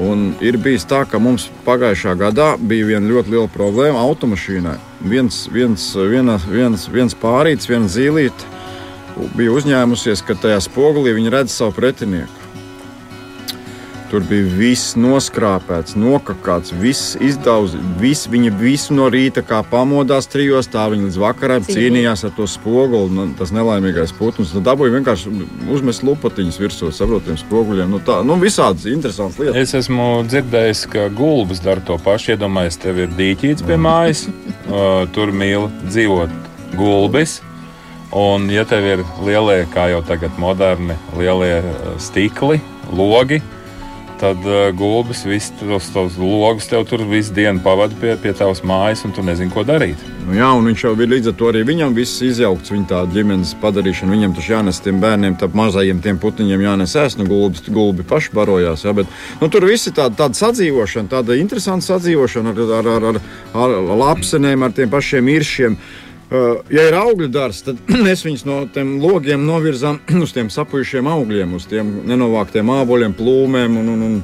[0.02, 4.76] Un ir bijis tā, ka mums pagājušā gadā bija viena ļoti liela problēma automašīnai.
[5.04, 8.54] Viens, viens, viena, viens, viens pārītis, viena zīlīte
[9.36, 12.45] bija uzņēmusies, ka tajā spogulī viņi redz savu pretinieku.
[14.06, 17.82] Tur bija viss noskrāpēts, nokakāts, viss izdaudzis.
[17.98, 22.46] Vis, viņa visu no rīta kā pamodās trijos, tā viņa līdz vakaram cīnījās ar to
[22.50, 23.10] spoguli.
[23.16, 24.54] Nu, tas nelaimīgais putns.
[24.54, 25.32] Nu, dabūja vienkārši
[25.74, 27.90] uzmest lupatiņas virsū saprotiem spoguļiem.
[27.96, 29.58] Nu, tā, nu, visādas interesantas lietas.
[29.64, 32.36] Es esmu dzirdējis, ka gulbis dara to pašu.
[32.36, 34.28] Iedomājieties, tev ir dīķīts pie mājas,
[34.70, 37.40] uh, tur mīl dzīvot gulbis.
[38.14, 41.58] Un, ja tev ir lielie, kā jau tagad moderni, lielie
[41.98, 42.62] stikli,
[42.94, 43.42] logi,
[44.20, 48.62] tad uh, gulbis visus tos, tos logus tev tur visu dienu pavadīja pie, pie tavas
[48.66, 50.00] mājas, un tu nezini, ko darīt.
[50.26, 53.02] Nu, jā, un viņš jau bija līdz ar to arī viņam viss izjaukts, viņa tā
[53.12, 54.14] ģimenes padarīšana.
[54.16, 58.32] Viņam tas jānes tiem bērniem, tām mazajiem tiem putniņiem jānes ēst, nu gulbis, gulbi paši
[58.34, 58.86] barojās.
[58.88, 63.22] Jā, bet, nu, tur viss ir tāda, tāda sadzīvošana, tāda interesanta sadzīvošana ar, ar, ar,
[63.54, 65.78] ar, ar lapsenēm, ar tiem pašiem iršiem.
[65.78, 71.06] Uh, ja ir augļu dārsts, tad mēs viņus no tiem logiem novirzām uz tiem sapujušiem
[71.10, 73.78] augļiem, uz tiem nenovāktiem āboliem, plūmēm.
[73.82, 74.18] Un, un, un.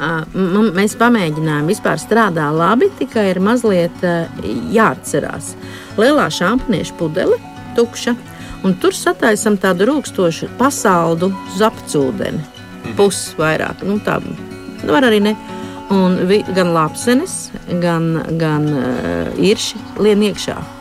[0.00, 4.40] Uh, mēs pamēģinājām, vispār strādā labi, tikai ir mazliet uh,
[4.72, 5.52] jāatcerās.
[6.00, 7.36] Lielā šāpnieša pudele,
[7.76, 8.16] tukša,
[8.64, 11.28] un tur sataisām tādu rūkstošu pasaldu
[11.60, 12.40] zapcūdeni.
[12.96, 14.38] Pusi vairāk, nu tā nu,
[14.88, 15.36] var arī ne.
[15.92, 17.50] Un vi, gan lapsenes,
[17.82, 20.79] gan, gan uh, irši lien iekšā.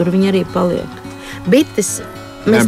[0.00, 0.98] Tur viņi arī paliek.
[1.52, 1.98] Bites
[2.48, 2.64] Mēs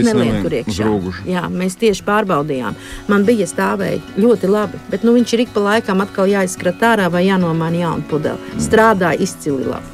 [0.00, 0.92] nelien tur iekšā.
[1.28, 2.76] Jā, mēs tieši pārbaudījām.
[3.10, 7.10] Man bija stāvēja ļoti labi, bet nu, viņš ir ik pa laikam atkal jāizskrat ārā
[7.12, 8.54] vai jānomaina jauna pudele.
[8.56, 9.92] Strādāja izcili labi.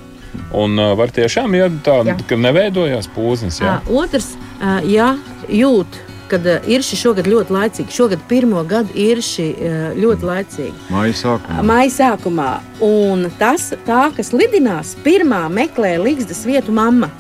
[0.54, 2.14] Un uh, var tiešām, ja tā Jā.
[2.26, 3.80] ka neveidojās pūznis, jā.
[3.80, 5.12] Ā, Otrs, ā, ja
[5.50, 5.98] jūt,
[6.30, 10.76] kad ā, irši šogad ļoti laicīgi, šogad pirmo gadu irši ā, ļoti laicīgi.
[10.94, 11.64] Māja sākumā.
[11.72, 12.50] Maija sākumā,
[12.86, 17.10] un tas, tā, kas lidinās, pirmā meklē līgstas vietu mamma.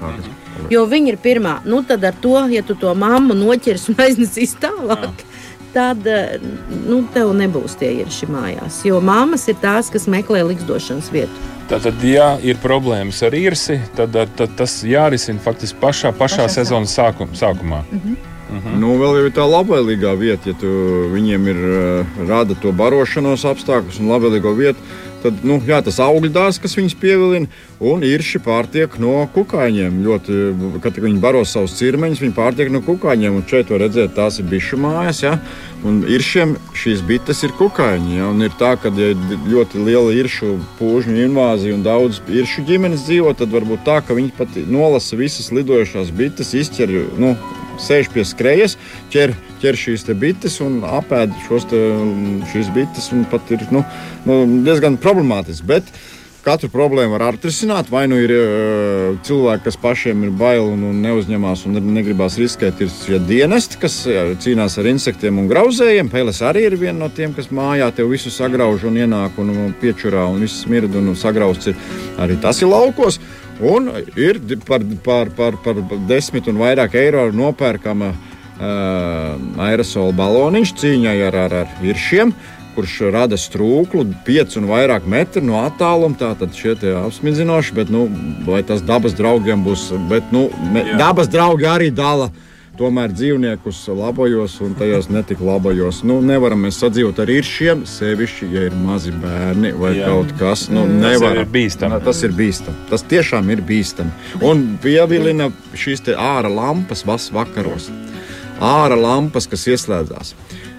[0.00, 0.36] Tā, kas-
[0.70, 1.54] Jo viņa ir pirmā.
[1.64, 5.22] Nu, tad ar to, ja tu to mammu noķers un aiznesīs tālāk,
[5.72, 6.18] tad ā,
[6.84, 8.82] nu, tev nebūs tie irši mājās.
[8.84, 11.48] Jo mammas ir tās, kas meklē līgsdošanas vietu.
[11.70, 16.92] Tātad, ja ir problēmas ar īrsi, tad, tad tas jārisina faktiski pašā, pašā Pašā sezonas
[16.98, 17.80] sākum, sākumā.
[18.80, 20.70] Nu, vēl ir tā labvēlīgā vieta, ja tu
[21.12, 24.90] viņiem ir uh, rada to barošanos apstākļus un labvēlīgo vietu.
[25.20, 27.48] Tad, nu, jā, tas augļu dārsts, kas viņus pievilina,
[27.84, 29.98] un īrši pārtiek no kukaiņiem.
[30.06, 30.38] Ļoti,
[30.80, 33.36] kad viņi baro savus cirmeņus, viņi pārtiek no kukaiņiem.
[33.36, 35.20] Un šeit var redzēt, tās ir bišu mājas.
[35.26, 35.34] Ja?
[35.84, 38.16] Un iršiem šīs bites ir kukaiņi.
[38.16, 38.30] Ja?
[38.32, 43.04] Un ir tā, ka ja ir ļoti liela iršu pūžņu invāzija un daudz iršu ģimenes
[43.04, 46.96] dzīvo, tad varbūt tā, ka viņi pat nolasa visas lidojošās bites, izķer.
[47.20, 47.34] Nu,
[47.80, 48.76] sēž pie skrejas,
[49.12, 51.34] ķer, ķer šīs te bites un apēd
[51.70, 51.82] te,
[52.52, 53.10] šīs bites.
[53.30, 53.84] pat Ir nu,
[54.28, 55.66] nu, diezgan problemātiski.
[55.66, 55.92] Bet
[56.44, 57.90] katru problēmu var atrisināt.
[57.92, 62.80] Vai nu ir uh, cilvēki, kas pašiem ir bail un, un neuzņemās un negribās riskēt,
[62.80, 66.10] ir šie dienesti, kas jā, cīnās ar insektiem un grauzējiem.
[66.12, 69.76] Pēles arī ir viena no tiem, kas mājā tev visu sagrauž un ienāk un, un
[69.80, 71.72] piečurā un viss smirda un sagrausts.
[71.72, 71.86] Ir.
[72.20, 73.20] Arī tas ir laukos.
[73.60, 81.18] Un ir par, par, par, par desmit un vairāk eiro nopērkama uh, aerosola baloniņš cīņai
[81.28, 82.32] ar, ar, ar viršiem.
[82.70, 86.16] Kurš rada strūklu 5 un vairāk metru no attāluma.
[86.16, 88.06] Tātad šie tie apsmidzinoši, bet nu,
[88.46, 89.90] vai tas dabas draugiem būs.
[90.08, 92.30] Bet, nu, me, dabas draugi arī dala
[92.80, 96.00] tomēr dzīvniekus labajos un tajos netik labajos.
[96.08, 100.08] Nu, nevaram mēs sadzīvot ar īršiem, sevišķi, ja ir mazi bērni vai Jā.
[100.08, 100.66] Kaut kas.
[100.72, 101.42] Nu, Tas nevaram.
[101.44, 101.92] ir bīstami.
[101.92, 102.88] Na, Tas ir bīstami.
[102.90, 104.14] Tas tiešām ir bīstami.
[104.40, 107.90] Un pievilina šīs ārā lampas vas vakaros.
[108.60, 110.34] Ārā lampas, kas ieslēdzās.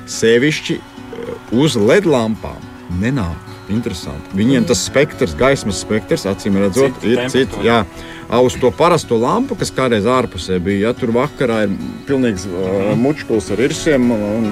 [0.09, 2.59] Sevišķi eh, uz LED lampām
[3.01, 3.47] nenāk.
[3.71, 4.33] Interesanti.
[4.35, 7.55] Viņiem tas spektrs, gaismas spektrs, acīm redzot, Cita ir cits.
[8.39, 10.87] Uz to parasto lampu, kas kādreiz ārpusē bija.
[10.87, 11.73] Ja, tur vakarā ir
[12.07, 14.07] pilnīgs uh, mučkulis ar irsiem.
[14.15, 14.51] Un,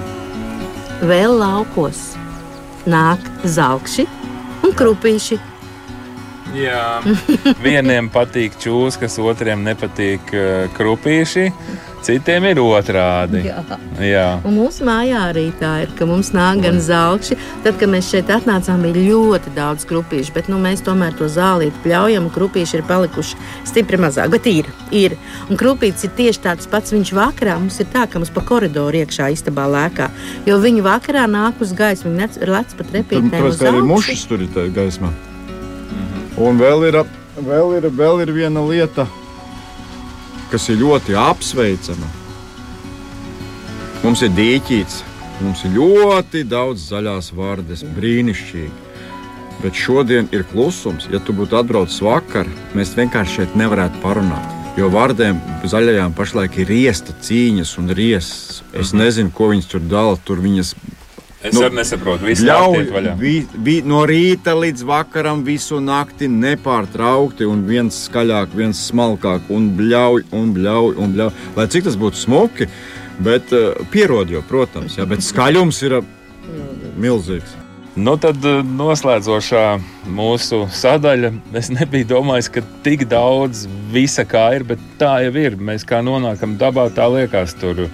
[0.99, 2.01] Vēl laukos
[2.89, 4.03] nāk zelkši
[4.67, 5.39] un krupīši.
[6.57, 7.01] Jā,
[7.65, 11.45] vieniem patīk čūskas, otriem nepatīk uh, krupīši,
[12.05, 13.43] citiem ir otrādi.
[13.45, 13.61] Jā.
[14.01, 14.25] Jā.
[14.47, 17.37] Un mūsu mājā arī tā ir, ka mums nāk gan zelkši.
[17.65, 21.83] Tad, kad mēs šeit atnācām, bija ļoti daudz krupīšu, bet nu, mēs tomēr to zālīti
[21.85, 22.31] pļaujam.
[22.33, 24.69] Krupīši ir palikuši stipri mazāk, bet ir.
[24.95, 25.17] ir.
[25.51, 26.95] Un krupītis ir tieši tāds pats.
[26.95, 30.09] Viņš vakarā mums ir tā, ka mums pa koridoru iekšā istabā lēkā.
[30.49, 33.49] Jo viņi vakarā nāk uz gaismu, viņi lec pa tur, trepītēm.
[33.51, 35.13] uz ka arī mušas tur ir gaismā.
[36.39, 36.95] Un vēl ir,
[37.35, 39.03] vēl, ir, vēl ir viena lieta,
[40.51, 42.07] kas ir ļoti apsveicama.
[43.99, 45.01] Mums ir dīķīts,
[45.43, 48.87] mums ir ļoti daudz zaļās vārdas, brīnišķīgi.
[49.59, 51.09] Bet šodien ir klusums.
[51.11, 54.55] Ja tu būtu atbraucis vakar, mēs vienkārši šeit nevarētu parunāt.
[54.79, 58.61] Jo vārdiem zaļajām pašlaik ir riesta cīņas un riesas.
[58.71, 60.15] Es nezinu, ko viņas tur dala.
[60.23, 60.71] Tur viņas
[61.39, 67.47] Es Nu, arī nesaprotu, visu Ļauj, vi, vi, no rīta līdz vakaram visu nakti nepārtraukti,
[67.47, 71.31] un viens skaļāk, viens smalkāk, un bļauj, un bļauj, un bļauj.
[71.55, 72.67] Lai cik tas būtu smuki,
[73.23, 76.11] bet uh, pierod jau, protams, jā, bet skaļums ir uh,
[76.99, 77.55] milzīgs.
[77.99, 79.63] Nu, tad eh, noslēdzošā
[80.15, 81.31] mūsu sadaļa.
[81.57, 85.57] Es nebiju domājis, ka tik daudz visa kā ir, bet tā jau ir.
[85.57, 87.87] Mēs kā nonākam dabā, tā liekas tur.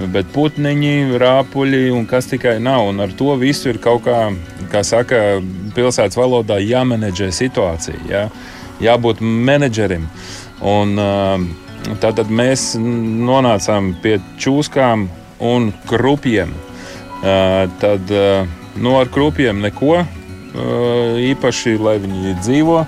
[0.00, 2.86] Bet putniņi, rāpuļi un kas tikai nav.
[2.88, 4.30] Un ar to visu ir kaut kā,
[4.72, 5.40] kā saka,
[5.76, 8.00] pilsētas valodā jāmenedžē situācija.
[8.08, 8.22] Jā.
[8.80, 10.06] Jābūt menedžerim.
[10.64, 10.96] Un,
[12.00, 15.08] tātad mēs nonācām pie čūskām
[15.44, 16.54] un krupjiem.
[17.20, 18.14] Tad
[18.80, 20.00] nu, ar krupjiem neko
[21.28, 22.80] īpaši, lai viņi dzīvo.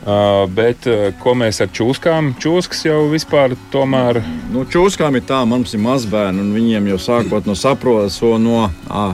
[0.00, 2.30] Uh, bet uh, ko mēs ar čūskām?
[2.40, 4.22] Čūskas jau vispār tomēr.
[4.48, 9.10] Nu, čūskām ir tā, mums ir mazbērni, un viņiem jau sākot no saproto, no ā,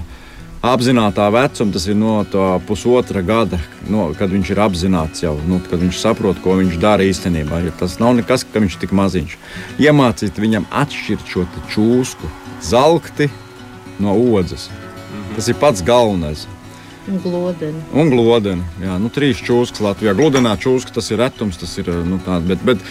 [0.62, 2.14] apzināta vecuma, tas ir no
[2.68, 3.59] pusotra gada,
[3.90, 7.64] no, kad viņš ir apzināts jau, nu, kad viņš saprot, ko viņš dara īstenībā.
[7.66, 9.38] Jo tas nav nekas, ka viņš ir tik maziņš.
[9.83, 12.31] Iemācīt viņam atšķirt šo čūsku,
[12.62, 13.27] zelkti
[13.99, 14.70] no odzes.
[15.35, 16.46] Tas ir pats galvenais.
[17.07, 17.83] Un glodeni.
[17.95, 18.64] Un glodeni.
[18.83, 20.14] Jā, nu, trīs čūskas Latvijā.
[20.19, 22.49] Gludenā čūska tas ir retums, tas ir nu, tāds.
[22.51, 22.83] Bet, bet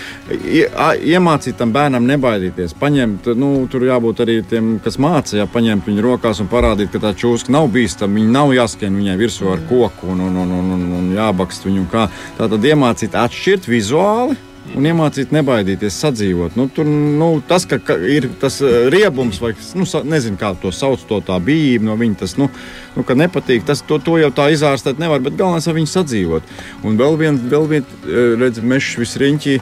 [1.03, 2.77] iemācīt tam bērnam nebaidīties.
[2.79, 7.03] Paņemt, nu, tur jābūt arī tiem, kas māca, jā, paņemt viņu rokās un parādīt, ka
[7.03, 8.21] tā čūska nav bīstama.
[8.21, 11.87] Viņa nav jāskrien viņai virsū ar koku un, un, un, un, un jābakst viņu.
[11.91, 12.07] Kā.
[12.39, 14.39] Tā tad iemācīt atšķirt vizuāli.
[14.73, 16.55] Un iemācīt nebaidīties, sadzīvot.
[16.57, 17.77] Nu, tur nu, tas, ka,
[18.09, 22.17] ir tas eh, riebums, vai nu, nezinu, kā to sauc, to tā bijība no viņa,
[22.23, 22.49] tas nu,
[22.95, 23.63] nu, nepatīk.
[23.67, 26.55] Tas, to, to jau tā izārstēt nevar, bet galvenais ir viņu sadzīvot.
[26.87, 28.09] Un vēl viens, vēl viens
[28.41, 29.55] redzams, mežs visriņķī.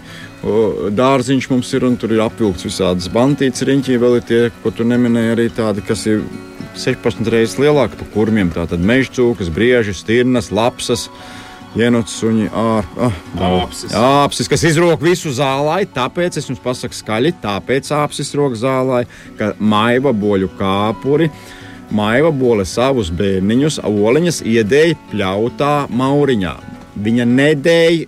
[0.96, 4.00] Dārziņš mums ir un tur ir apvilkts visādas bantītas riņķī.
[4.00, 6.24] Vēl ir tie, ko tu neminēji, arī tādi, kas ir
[6.80, 8.52] 16 reizes lielāki par kurmiem.
[8.56, 11.10] Tātad meža cūkas, brieži, stirnas, lapsas.
[11.74, 14.50] Ienots suņi, ār, ah, Āpsis.
[14.50, 15.80] kas izrok visu zālē.
[15.90, 19.04] Tāpēc es jums pasaku skaļi, tāpēc āpsis rok zālē,
[19.40, 21.32] ka maiva boļu kāpuri.
[21.94, 26.54] Maiva bole savus bērniņus, oliņas iedēja pļautā mauriņā.
[27.04, 28.06] Viņa nedēja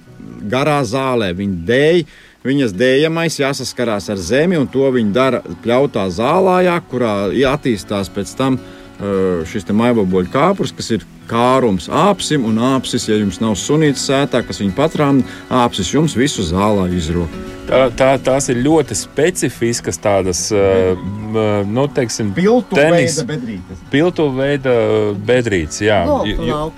[0.49, 2.06] garā zālē, viņa dēja.
[2.45, 7.13] Viņas dējamais jāsaskarās ar zemi, un to viņa dara pļautā zālājā, kurā
[7.49, 8.60] attīstās pēc tam
[9.51, 14.62] šis maivaboļu kāpurs, kas ir kārums āpsim, un āpsis, ja jums nav sunīts sētā, kas
[14.62, 17.34] viņu patrām, āpsis jums visu zālā izrok.
[17.65, 22.31] Tā, tā, tās ir ļoti specifiskas tādas, nu, teiksim,
[22.69, 23.81] tenis, bedrītes.
[23.91, 24.75] piltu veida
[25.17, 25.81] bedrītes.
[25.81, 26.69] Jā, jo,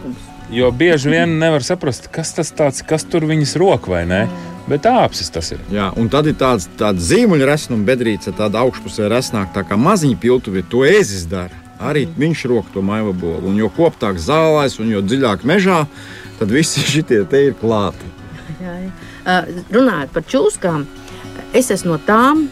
[0.56, 4.27] jo bieži vien nevar saprast, kas tas tāds, kas tur viņas rok vai ne.
[4.67, 5.62] Bet āpsis tas ir.
[5.71, 10.19] Jā, un tad ir tāds, tāds zīmuļu resnums, bedrīte, tāda augšpusē resnāk, tā kā maziņa
[10.19, 11.66] piltuve, to ezis dara.
[11.78, 13.52] Arī viņš rok to maiva bolu.
[13.52, 15.84] Un jo koptāk zālēs un jo dziļāk mežā,
[16.40, 18.13] tad visi šie te ir klāti.
[18.58, 18.92] Jā, jā.
[19.28, 20.86] Uh, runājot par čūskām,
[21.58, 22.46] es esmu no tām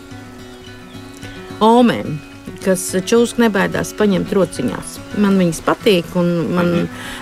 [1.63, 2.17] omēm,
[2.65, 4.97] kas čūsku nebaidās paņemt rociņās.
[5.21, 6.71] Man viņas patīk, un, man,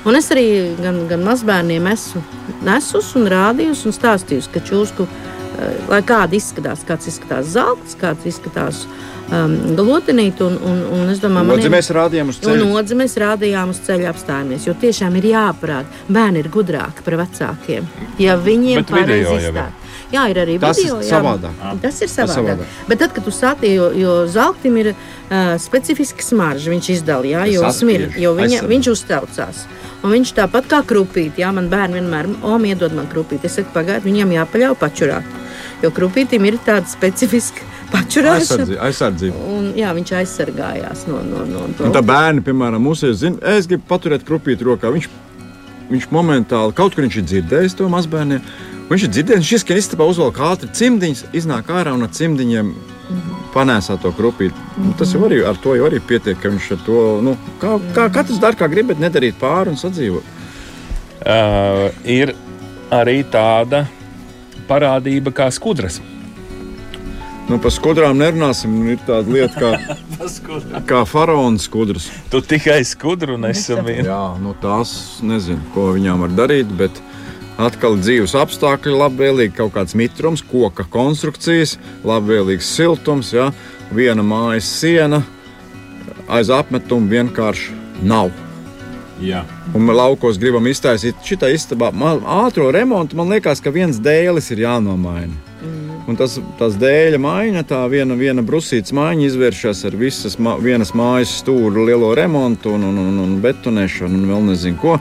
[0.08, 0.48] un es arī
[0.80, 2.24] gan, gan mazbērniem esmu
[2.66, 5.08] nesus un rādījusi un stāstījusi, ka čūsku,
[5.92, 8.86] lai kāda izskatās, kāds izskatās zelts, kāds izskatās
[9.34, 12.67] um, glotenīt, un, un, un es domāju, Lūdzu, maniem- mēs rādījām uz ceļa.
[12.80, 15.86] otrs mēs rādījām uz ceļa apstājamies, jo tiešām ir jāparāda.
[16.10, 17.88] Bērni ir gudrāki par vecākiem.
[18.22, 19.50] Ja viņiem pareizi jau ir.
[19.50, 19.80] izstāst.
[20.13, 21.00] Jā, ir arī Tas ir video.
[21.02, 21.10] jā.
[21.10, 21.80] savādāk.
[21.82, 22.36] Tas ir savādāk.
[22.38, 22.74] savādāk.
[22.88, 27.48] Bet tad, kad tu sāti, jo, jo zeltim ir uh, specifiska smarža, viņš izdala, jā,
[27.50, 28.69] jo, Tas smir, jo viņa, aizsargā.
[28.76, 29.63] viņš uztraucās.
[30.04, 33.46] Un viņš tāpat kā krupīt, jā, man bērni vienmēr, om, iedod man krupīt.
[33.50, 35.24] Es saku, pagaidi, viņam jāpaļauj pačurāt.
[35.84, 38.78] Jo krupītim ir tāda specifiska pačurāšana.
[38.88, 39.39] Aizsardzība.
[39.52, 41.89] Un, jā, viņš aizsargājās no, no, no to.
[41.89, 44.93] Un tā bērni, piemēram, mūsu zina, es gribu paturēt krupīti rokā.
[44.96, 45.10] Viņš,
[45.91, 48.46] viņš momentāli kaut kur viņš ir dzirdējis to mazbērniem.
[48.89, 52.72] Viņš ir dzirdējis, viņš izskan istabā, uzvelk ātri cimdiņus, iznāk ārā un ar cimdiņiem
[53.54, 54.56] panēsā to krupīti.
[54.82, 57.76] Nu, tas jau arī ar to jau arī pietiek, ka viņš ar to, nu, kā,
[57.96, 60.32] kā katrs dara, kā grib, bet nedarīt pāri un sadzīvot.
[61.24, 62.34] Uh, ir
[62.91, 63.86] arī tāda
[64.73, 66.01] parādība kā skudras.
[67.49, 68.75] Nu, par skudrām nerunāsim.
[68.93, 69.97] Ir tāda lieta kā,
[70.89, 72.07] kā faraona skudras.
[72.31, 73.99] Tu tikai skudru nesami.
[74.07, 76.71] Jā, nu, tās nezinu, ko viņām var darīt.
[76.79, 77.01] Bet
[77.62, 83.51] atkal dzīves apstākļi, labvēlīgi kaut kāds mitrums, koka konstrukcijas, labvēlīgs siltums, ja?
[83.93, 85.21] viena mājas siena,
[86.31, 87.75] aiz apmetuma vienkārši
[88.07, 88.31] nav.
[89.23, 89.43] Jā.
[89.73, 93.15] Un mēs laukos gribam iztaisīt šitā istabā man, ātrā remontu.
[93.19, 95.36] Man liekas, ka viens dēlis ir jānomaina.
[96.03, 100.91] Un tas, tas dēļa maiņa, tā viena, viena brusītas maiņa izvēršas ar visas ma vienas
[100.99, 104.97] mājas stūra lielo remontu un, un, un, un betonēšanu un vēl nezinu ko.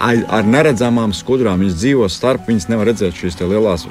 [0.00, 3.88] Ai- Ar neredzamām skudrām viņas dzīvo starp, viņas nevar redzēt šīs lielās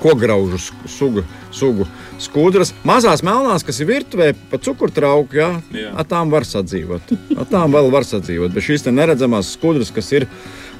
[0.00, 1.88] kograužu sugu, sugu
[2.22, 2.74] skudras.
[2.86, 5.94] Mazās melnās, kas ir virtuvē, pa cukurtrauku, jā, Jā.
[5.98, 7.14] ar tām var sadzīvot.
[7.38, 10.28] Ar tām vēl var sadzīvot, bet šīs neredzamās skudras, kas ir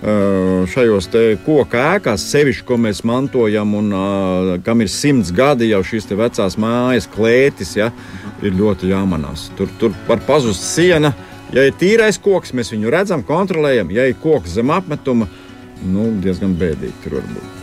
[0.05, 1.09] šajos
[1.47, 6.59] koku ēkās, sevišķi, ko mēs mantojam, un uh, kam ir simts gadi jau šīs vecās
[6.61, 7.91] mājas klētis, ja,
[8.43, 9.49] ir ļoti jāmanās.
[9.57, 11.15] Tur, tur var pazust siena.
[11.55, 13.93] Ja ir tīrais koks, mēs viņu redzam, kontrolējam.
[13.95, 15.29] Ja ir koks zem apmetuma,
[15.87, 17.63] nu, diezgan bēdīgi tur var būt.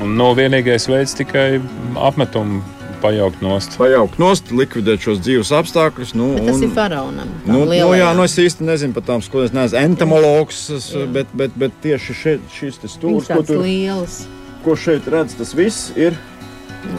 [0.00, 1.60] Un no vienīgais veids tikai
[1.96, 2.60] apmetumu
[3.02, 3.76] pajaukt nost.
[3.80, 6.14] Pajaukt nost, likvidēt šos dzīves apstākļus.
[6.18, 7.28] Nu, Bet tas un- ir faraonam.
[7.46, 9.44] Nu, nu, jā, nu es īsti nezinu par tām skolām.
[9.48, 14.26] Es neesmu entomologs, es, bet, bet, bet tieši šeit, šis stūris, ko, tur, liels.
[14.64, 16.18] ko šeit redz, tas viss ir.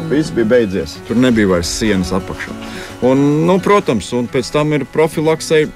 [0.09, 0.97] Viss bija beidzies.
[1.07, 2.53] Tur nebija vairs sienas apakšā.
[3.01, 5.69] Un, nu, protams, un pēc tam ir profilaksei.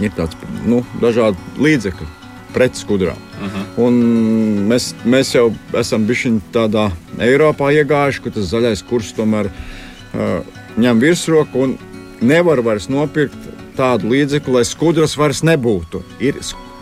[0.00, 2.17] Ir tāds nu, dažādi līdzekļi
[2.52, 3.16] pret skudrām.
[3.38, 3.64] Uh -huh.
[3.86, 3.98] Un
[4.68, 10.44] mēs, mēs jau esam bijuši tādā Eiropā iegājuši, ka tas zaļais kurs tomēr uh,
[10.78, 11.78] ņem virsroku un
[12.20, 13.38] nevar vairs nopirkt
[13.76, 16.02] tādu līdzekli, lai skudras vairs nebūtu.
[16.20, 16.34] Ir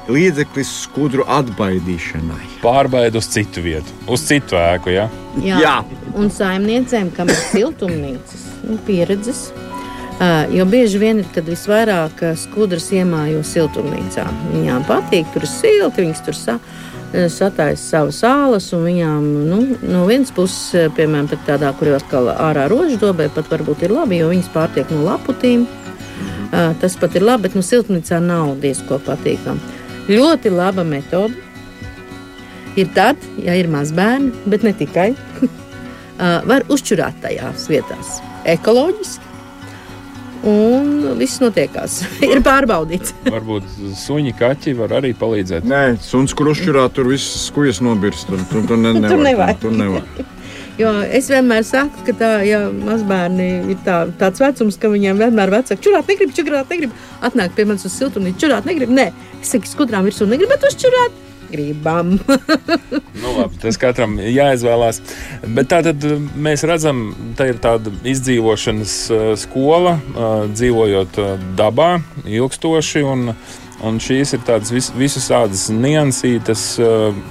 [0.08, 2.42] līdzeklis skudru atbaidīšanai.
[2.62, 4.92] Pārbaidi uz citu vietu, uz citu ēku.
[4.94, 5.08] Ja?
[5.42, 5.60] Jā.
[5.62, 5.76] Jā.
[6.16, 9.50] Un saimniecēm, kam ir siltumnīcas, nu, pieredzes.
[10.16, 14.24] Jo bieži vien ir, kad visvairāk skudras iemājo siltumnīcā.
[14.54, 16.54] Viņām patīk, tur ir silti, viņas tur sa,
[17.12, 18.70] sataisa savas sālas.
[18.72, 23.84] Viņām nu, no vienas puses, piemēram, tā tādā, kur jau atkal ārā roždobē, pat varbūt
[23.84, 25.66] ir labi, jo viņas pārtiek no laputīm.
[26.80, 29.76] Tas pat ir labi, bet nu, siltumnīcā nav diezko patīkami.
[30.08, 31.36] Ļoti laba metode
[32.80, 35.10] ir tad, ja ir mazbērni, bet ne tikai.
[36.50, 38.16] Var uzčurāt tajās vietās
[38.48, 39.25] ekoloģiski.
[40.46, 42.00] Un viss notiekās.
[42.32, 43.14] ir pārbaudīts.
[43.26, 43.68] Varbūt
[43.98, 45.66] suņi, kaķi var arī palīdzēt.
[45.68, 48.28] Nē, suns, kur uzšķirā, tur viss skujas nobirst.
[48.30, 49.62] Tur, tur, tur, ne, nevar, nevajag.
[49.64, 50.08] Tur nevar.
[50.76, 55.54] Jo es vienmēr saku, ka tā, ja mazbērni ir tā, tāds vecums, ka viņiem vienmēr
[55.54, 56.92] vecāki čurāt, negrib, čurāt, negrib.
[57.24, 58.92] Atnāk pie manis uz siltumnīcu, čurāt, negrib.
[58.92, 59.06] Nē,
[59.40, 61.16] es saku, skudrām virsū negrib, bet uzčurāt.
[61.50, 62.16] Gribam.
[63.16, 64.98] Nu, labi, tas katram jāizvēlās.
[65.56, 71.18] Bet tā tad uh, mēs redzam, ka ir tāda izdzīvošanas uh, skola, uh, dzīvojot
[71.58, 71.88] dabā
[72.28, 73.02] ilgstoši.
[73.08, 73.32] Un,
[73.88, 76.68] un šīs ir tādas vis, visas tādas niansītas,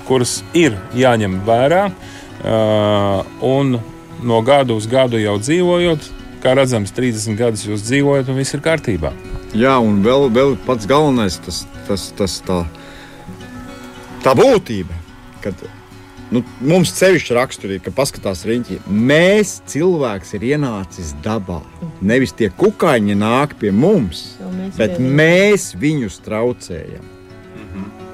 [0.09, 1.87] kuras ir jāņem vērā.
[3.45, 3.79] Un
[4.25, 6.09] no gada uz gadu jau dzīvojot,
[6.43, 9.13] kā redzams, 30 gadus jūs dzīvojat, un viss ir kārtībā.
[9.55, 12.61] Jā, un vēl, vēl pats galvenais, tas, tas, tas tā,
[14.25, 14.95] tā būtība,
[15.43, 15.59] kad
[16.33, 21.61] nu, mums sevišķi raksturīgi, ka paskatās riņķī, mēs cilvēks ir ienācis dabā.
[22.05, 27.11] Nevis tie kukaiņi nāk pie mums, mēs bet pie mēs viņus traucējam.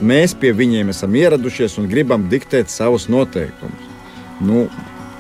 [0.01, 3.89] Mēs pie viņiem esam ieradušies un gribam diktēt savus noteikumus.
[4.41, 4.65] Nu,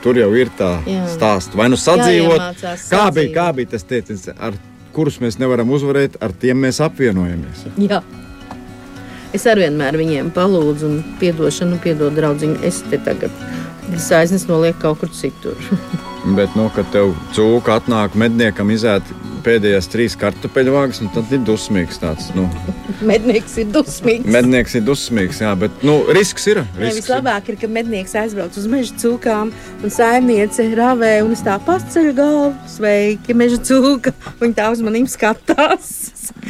[0.01, 1.03] tur jau ir tā Jā.
[1.13, 1.53] stāsta.
[1.59, 4.57] Vai nu sadzīvot, Jāiemācās kā bija, kā bija tas teicis, ar
[4.95, 7.67] kurus mēs nevaram uzvarēt, ar tiem mēs apvienojamies.
[7.85, 8.01] Jā.
[9.35, 12.59] Es arī vienmēr viņiem palūdzu, un piedošanu, piedod draugiņu.
[12.67, 13.31] Es te tagad
[13.99, 15.57] saiznes nolieku kaut kur citur.
[16.37, 19.07] Bet, nu, kad tev cūka atnāk medniekam izēt
[19.41, 22.27] pēdējās trīs kartupeļu vāgas, nu, tad ir dusmīgs tāds.
[22.37, 22.43] Nu,
[23.09, 24.27] Mednieks ir dusmīgs.
[24.29, 26.59] mednieks ir dusmīgs, jā, bet nu, risks ir.
[26.61, 27.01] Ne, Risks ir.
[27.01, 29.49] vislabāk ir, ka mednieks aizbrauc uz meža cūkām
[29.81, 32.51] un saimniece ravē un es tā paceļu galvu.
[32.69, 34.13] Sveiki, meža cūka.
[34.43, 35.89] Viņa tā uz maniem skatās.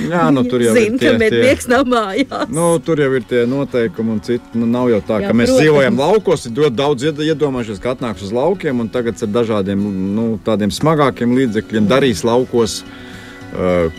[0.02, 2.50] Jā, nu, tur jau Zina, ir tie, ka mednieks nav mājās.
[2.54, 4.54] Nu, tur jau ir tie noteikumi, un citi.
[4.58, 5.62] Nu, nav jau tā, Jā, ka mēs protams.
[5.66, 6.48] dzīvojam laukos.
[6.48, 9.86] Ir ļoti daudz ied- iedomājušies, ka atnāks uz laukiem un tagad ar dažādiem
[10.18, 12.82] nu, tādiem smagākiem līdzekļiem darīs laukos.
[12.82, 13.11] Uh,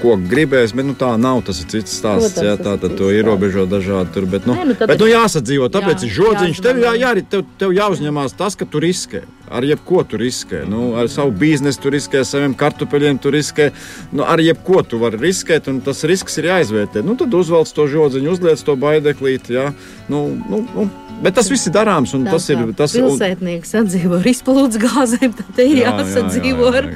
[0.01, 1.43] ko gribēs, bet nu, tā nav.
[1.47, 2.33] Tas ir cits stāsts.
[2.37, 4.13] Protams, Jā, tā tad to ierobežo dažādi.
[4.15, 5.69] Tur, bet, nu, Nē, nu, bet, nu, jāsadzīvo.
[5.73, 6.63] Tāpēc Jā, ir žodziņš.
[6.65, 9.25] Tev, jā, jā, tev, tev jāuzņemās tas, ka tu riskē.
[9.53, 10.63] Ar jebko tu riskē.
[10.69, 13.69] Nu, ar savu biznesu tu riskē, ar saviem kartupeļiem tu riskē.
[14.17, 17.05] Nu, ar jebko tu vari riskēt, un tas risks ir jāizvērtē.
[17.05, 19.59] Nu, tad uzvelc to žodziņu, uzliec to baideklīti.
[19.59, 19.69] Jā.
[20.09, 20.89] Nu, nu, nu,
[21.23, 22.15] bet tas viss ir darāms.
[22.15, 26.75] un Tas ir tas un- Pilsētnieks atdzīvo ar izplūdes gāzēm, tad ir Jā, jā, jāsadzīvo
[26.75, 26.89] ar,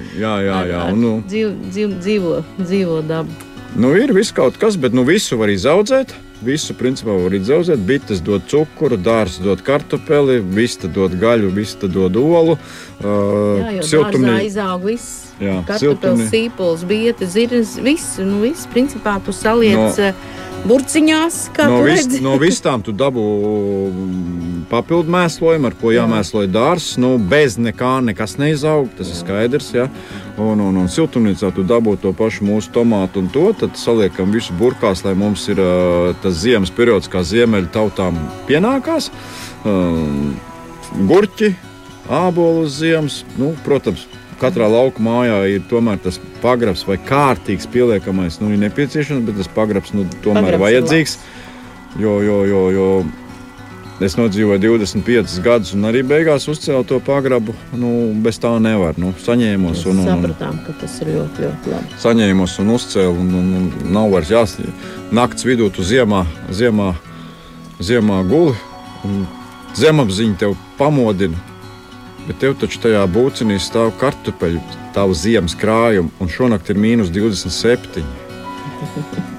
[0.93, 3.31] Un, nu, dzīv, dzīv, dzīvo, dzīvo dabu.
[3.77, 6.15] Nu, ir viss kaut kas, bet nu, visu var izaudzēt.
[6.45, 7.81] Visu principā var izaudzēt.
[7.87, 12.59] Bites dod cukuru, dārsts dod kartupeli, vista dod gaļu, vista dod olu.
[13.01, 15.23] Uh, siltumnī- izaug viss.
[15.41, 20.13] Siltumnī- sīpols, bieta, zirnes, viss, nu viss, principā tu saliec no,
[20.69, 22.21] burciņās, kā No, tu vis, redzi.
[22.25, 23.23] no vistām tu dabū
[23.91, 26.97] mm, papildu mēslojumu, ar ko jāmēsloja dārsts.
[27.03, 29.71] Nu, bez nekā nekas neizaug, tas ir skaidrs.
[29.77, 29.87] Ja?
[30.37, 33.47] Un, un, un siltumnīcā tu dabū to pašu mūsu tomātu un to.
[33.63, 35.63] Tad saliekam visu burkās, lai mums ir
[36.23, 38.19] tas ziemas periods, kā ziemeļu tautām
[38.51, 39.11] pienākās.
[39.67, 40.35] Um,
[41.09, 41.55] gurķi,
[42.11, 43.23] ābolu uz ziemas.
[43.39, 44.07] Nu, protams,
[44.41, 48.41] katrā lauka mājā ir tomēr tas pagrabs vai kārtīgs pieliekamais.
[48.43, 51.17] Nu, ir nepieciešams, bet tas pagrabs nu, tomēr Pagrabs vajadzīgs.
[52.01, 52.89] Jo, jo, jo, jo
[54.05, 57.55] es nodzīvoju 25 gadus, un arī beigās uzcēlu to pagrabu.
[57.73, 58.99] Nu, bez tā nevar.
[59.01, 62.01] Nu, saņēmos, un, un, un, Sapratām, ka tas ir ļoti, ļoti labi.
[62.05, 63.17] saņēmos un uzcēlu.
[63.25, 64.75] Un, un, un nav vairs jāsaka,
[65.17, 66.93] naktas vidū tu ziemā, ziemā,
[67.81, 68.57] ziemā guli.
[69.07, 69.25] un
[69.77, 71.37] Zemapziņa tev pamodina.
[72.27, 74.61] Bet tev taču tajā būcinī stāv kartupeļu,
[74.97, 78.03] tavu ziemas krājumu, un šonakt ir mīnus 27.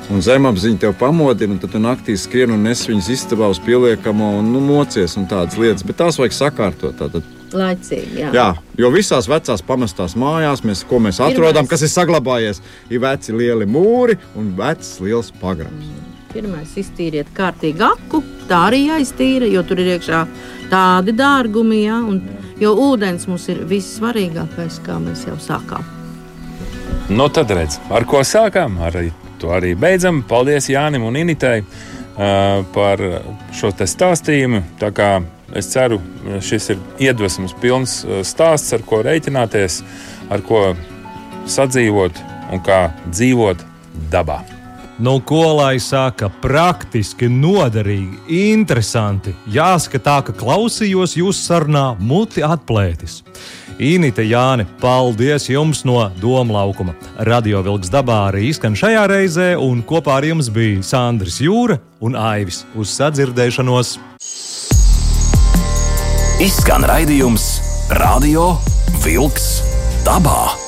[0.08, 4.38] Un zemapziņa tev pamodina, un tad tu naktī skrien un nes viņas istabā uz pieliekamo
[4.40, 5.84] un nu, mocies un tādas lietas.
[5.84, 6.96] Bet tās vajag sakārtot.
[6.96, 7.28] Tātad.
[7.52, 8.32] Laicīgi, jā.
[8.36, 8.48] Jā,
[8.80, 12.60] jo visās vecās pamestās mājās, mēs, ko mēs atrodam, kas ir saglabājies,
[12.92, 15.92] ir veci lieli mūri un vecs liels pagrabs.
[16.34, 18.20] Pirmais iztīriet kārtīgi aku,
[18.50, 20.26] tā arī jāiztīra, jo tur ir iekšā
[20.72, 22.22] tādi dārgumi, jā, un,
[22.62, 25.86] jo ūdens mums ir vissvarīgākais, kā mēs jau sākām.
[27.10, 28.80] Nu, tad redz, ar ko sākām?
[28.84, 28.98] Ar
[29.40, 30.24] to arī beidzam.
[30.28, 33.04] Paldies Jānim un Initai uh, par
[33.56, 34.64] šo stāstījumu.
[35.56, 36.02] Es ceru,
[36.44, 39.80] šis ir iedvesmas pilns stāsts, ar ko rēķināties,
[40.30, 40.74] ar ko
[41.48, 42.20] sadzīvot
[42.52, 43.64] un kā dzīvot
[44.12, 44.57] dabā.
[45.00, 48.18] Nu, ko lai saka, praktiski, noderīgi,
[48.50, 49.36] interesanti.
[49.54, 53.20] Jāskatā, ka klausījos jūsu sarunā, muti atplētis.
[53.78, 56.98] Inita Jāne, paldies jums no Doma laukuma.
[57.30, 62.18] Radio Vilks dabā arī izskan šajā reizē, un kopā ar jums bija Sandrs Jūra un
[62.18, 62.64] Aivis.
[62.74, 64.00] Uz sadzirdēšanos!
[66.42, 67.52] Izskan raidījums
[68.02, 68.56] Radio
[69.06, 69.60] Vilks
[70.06, 70.67] dabā.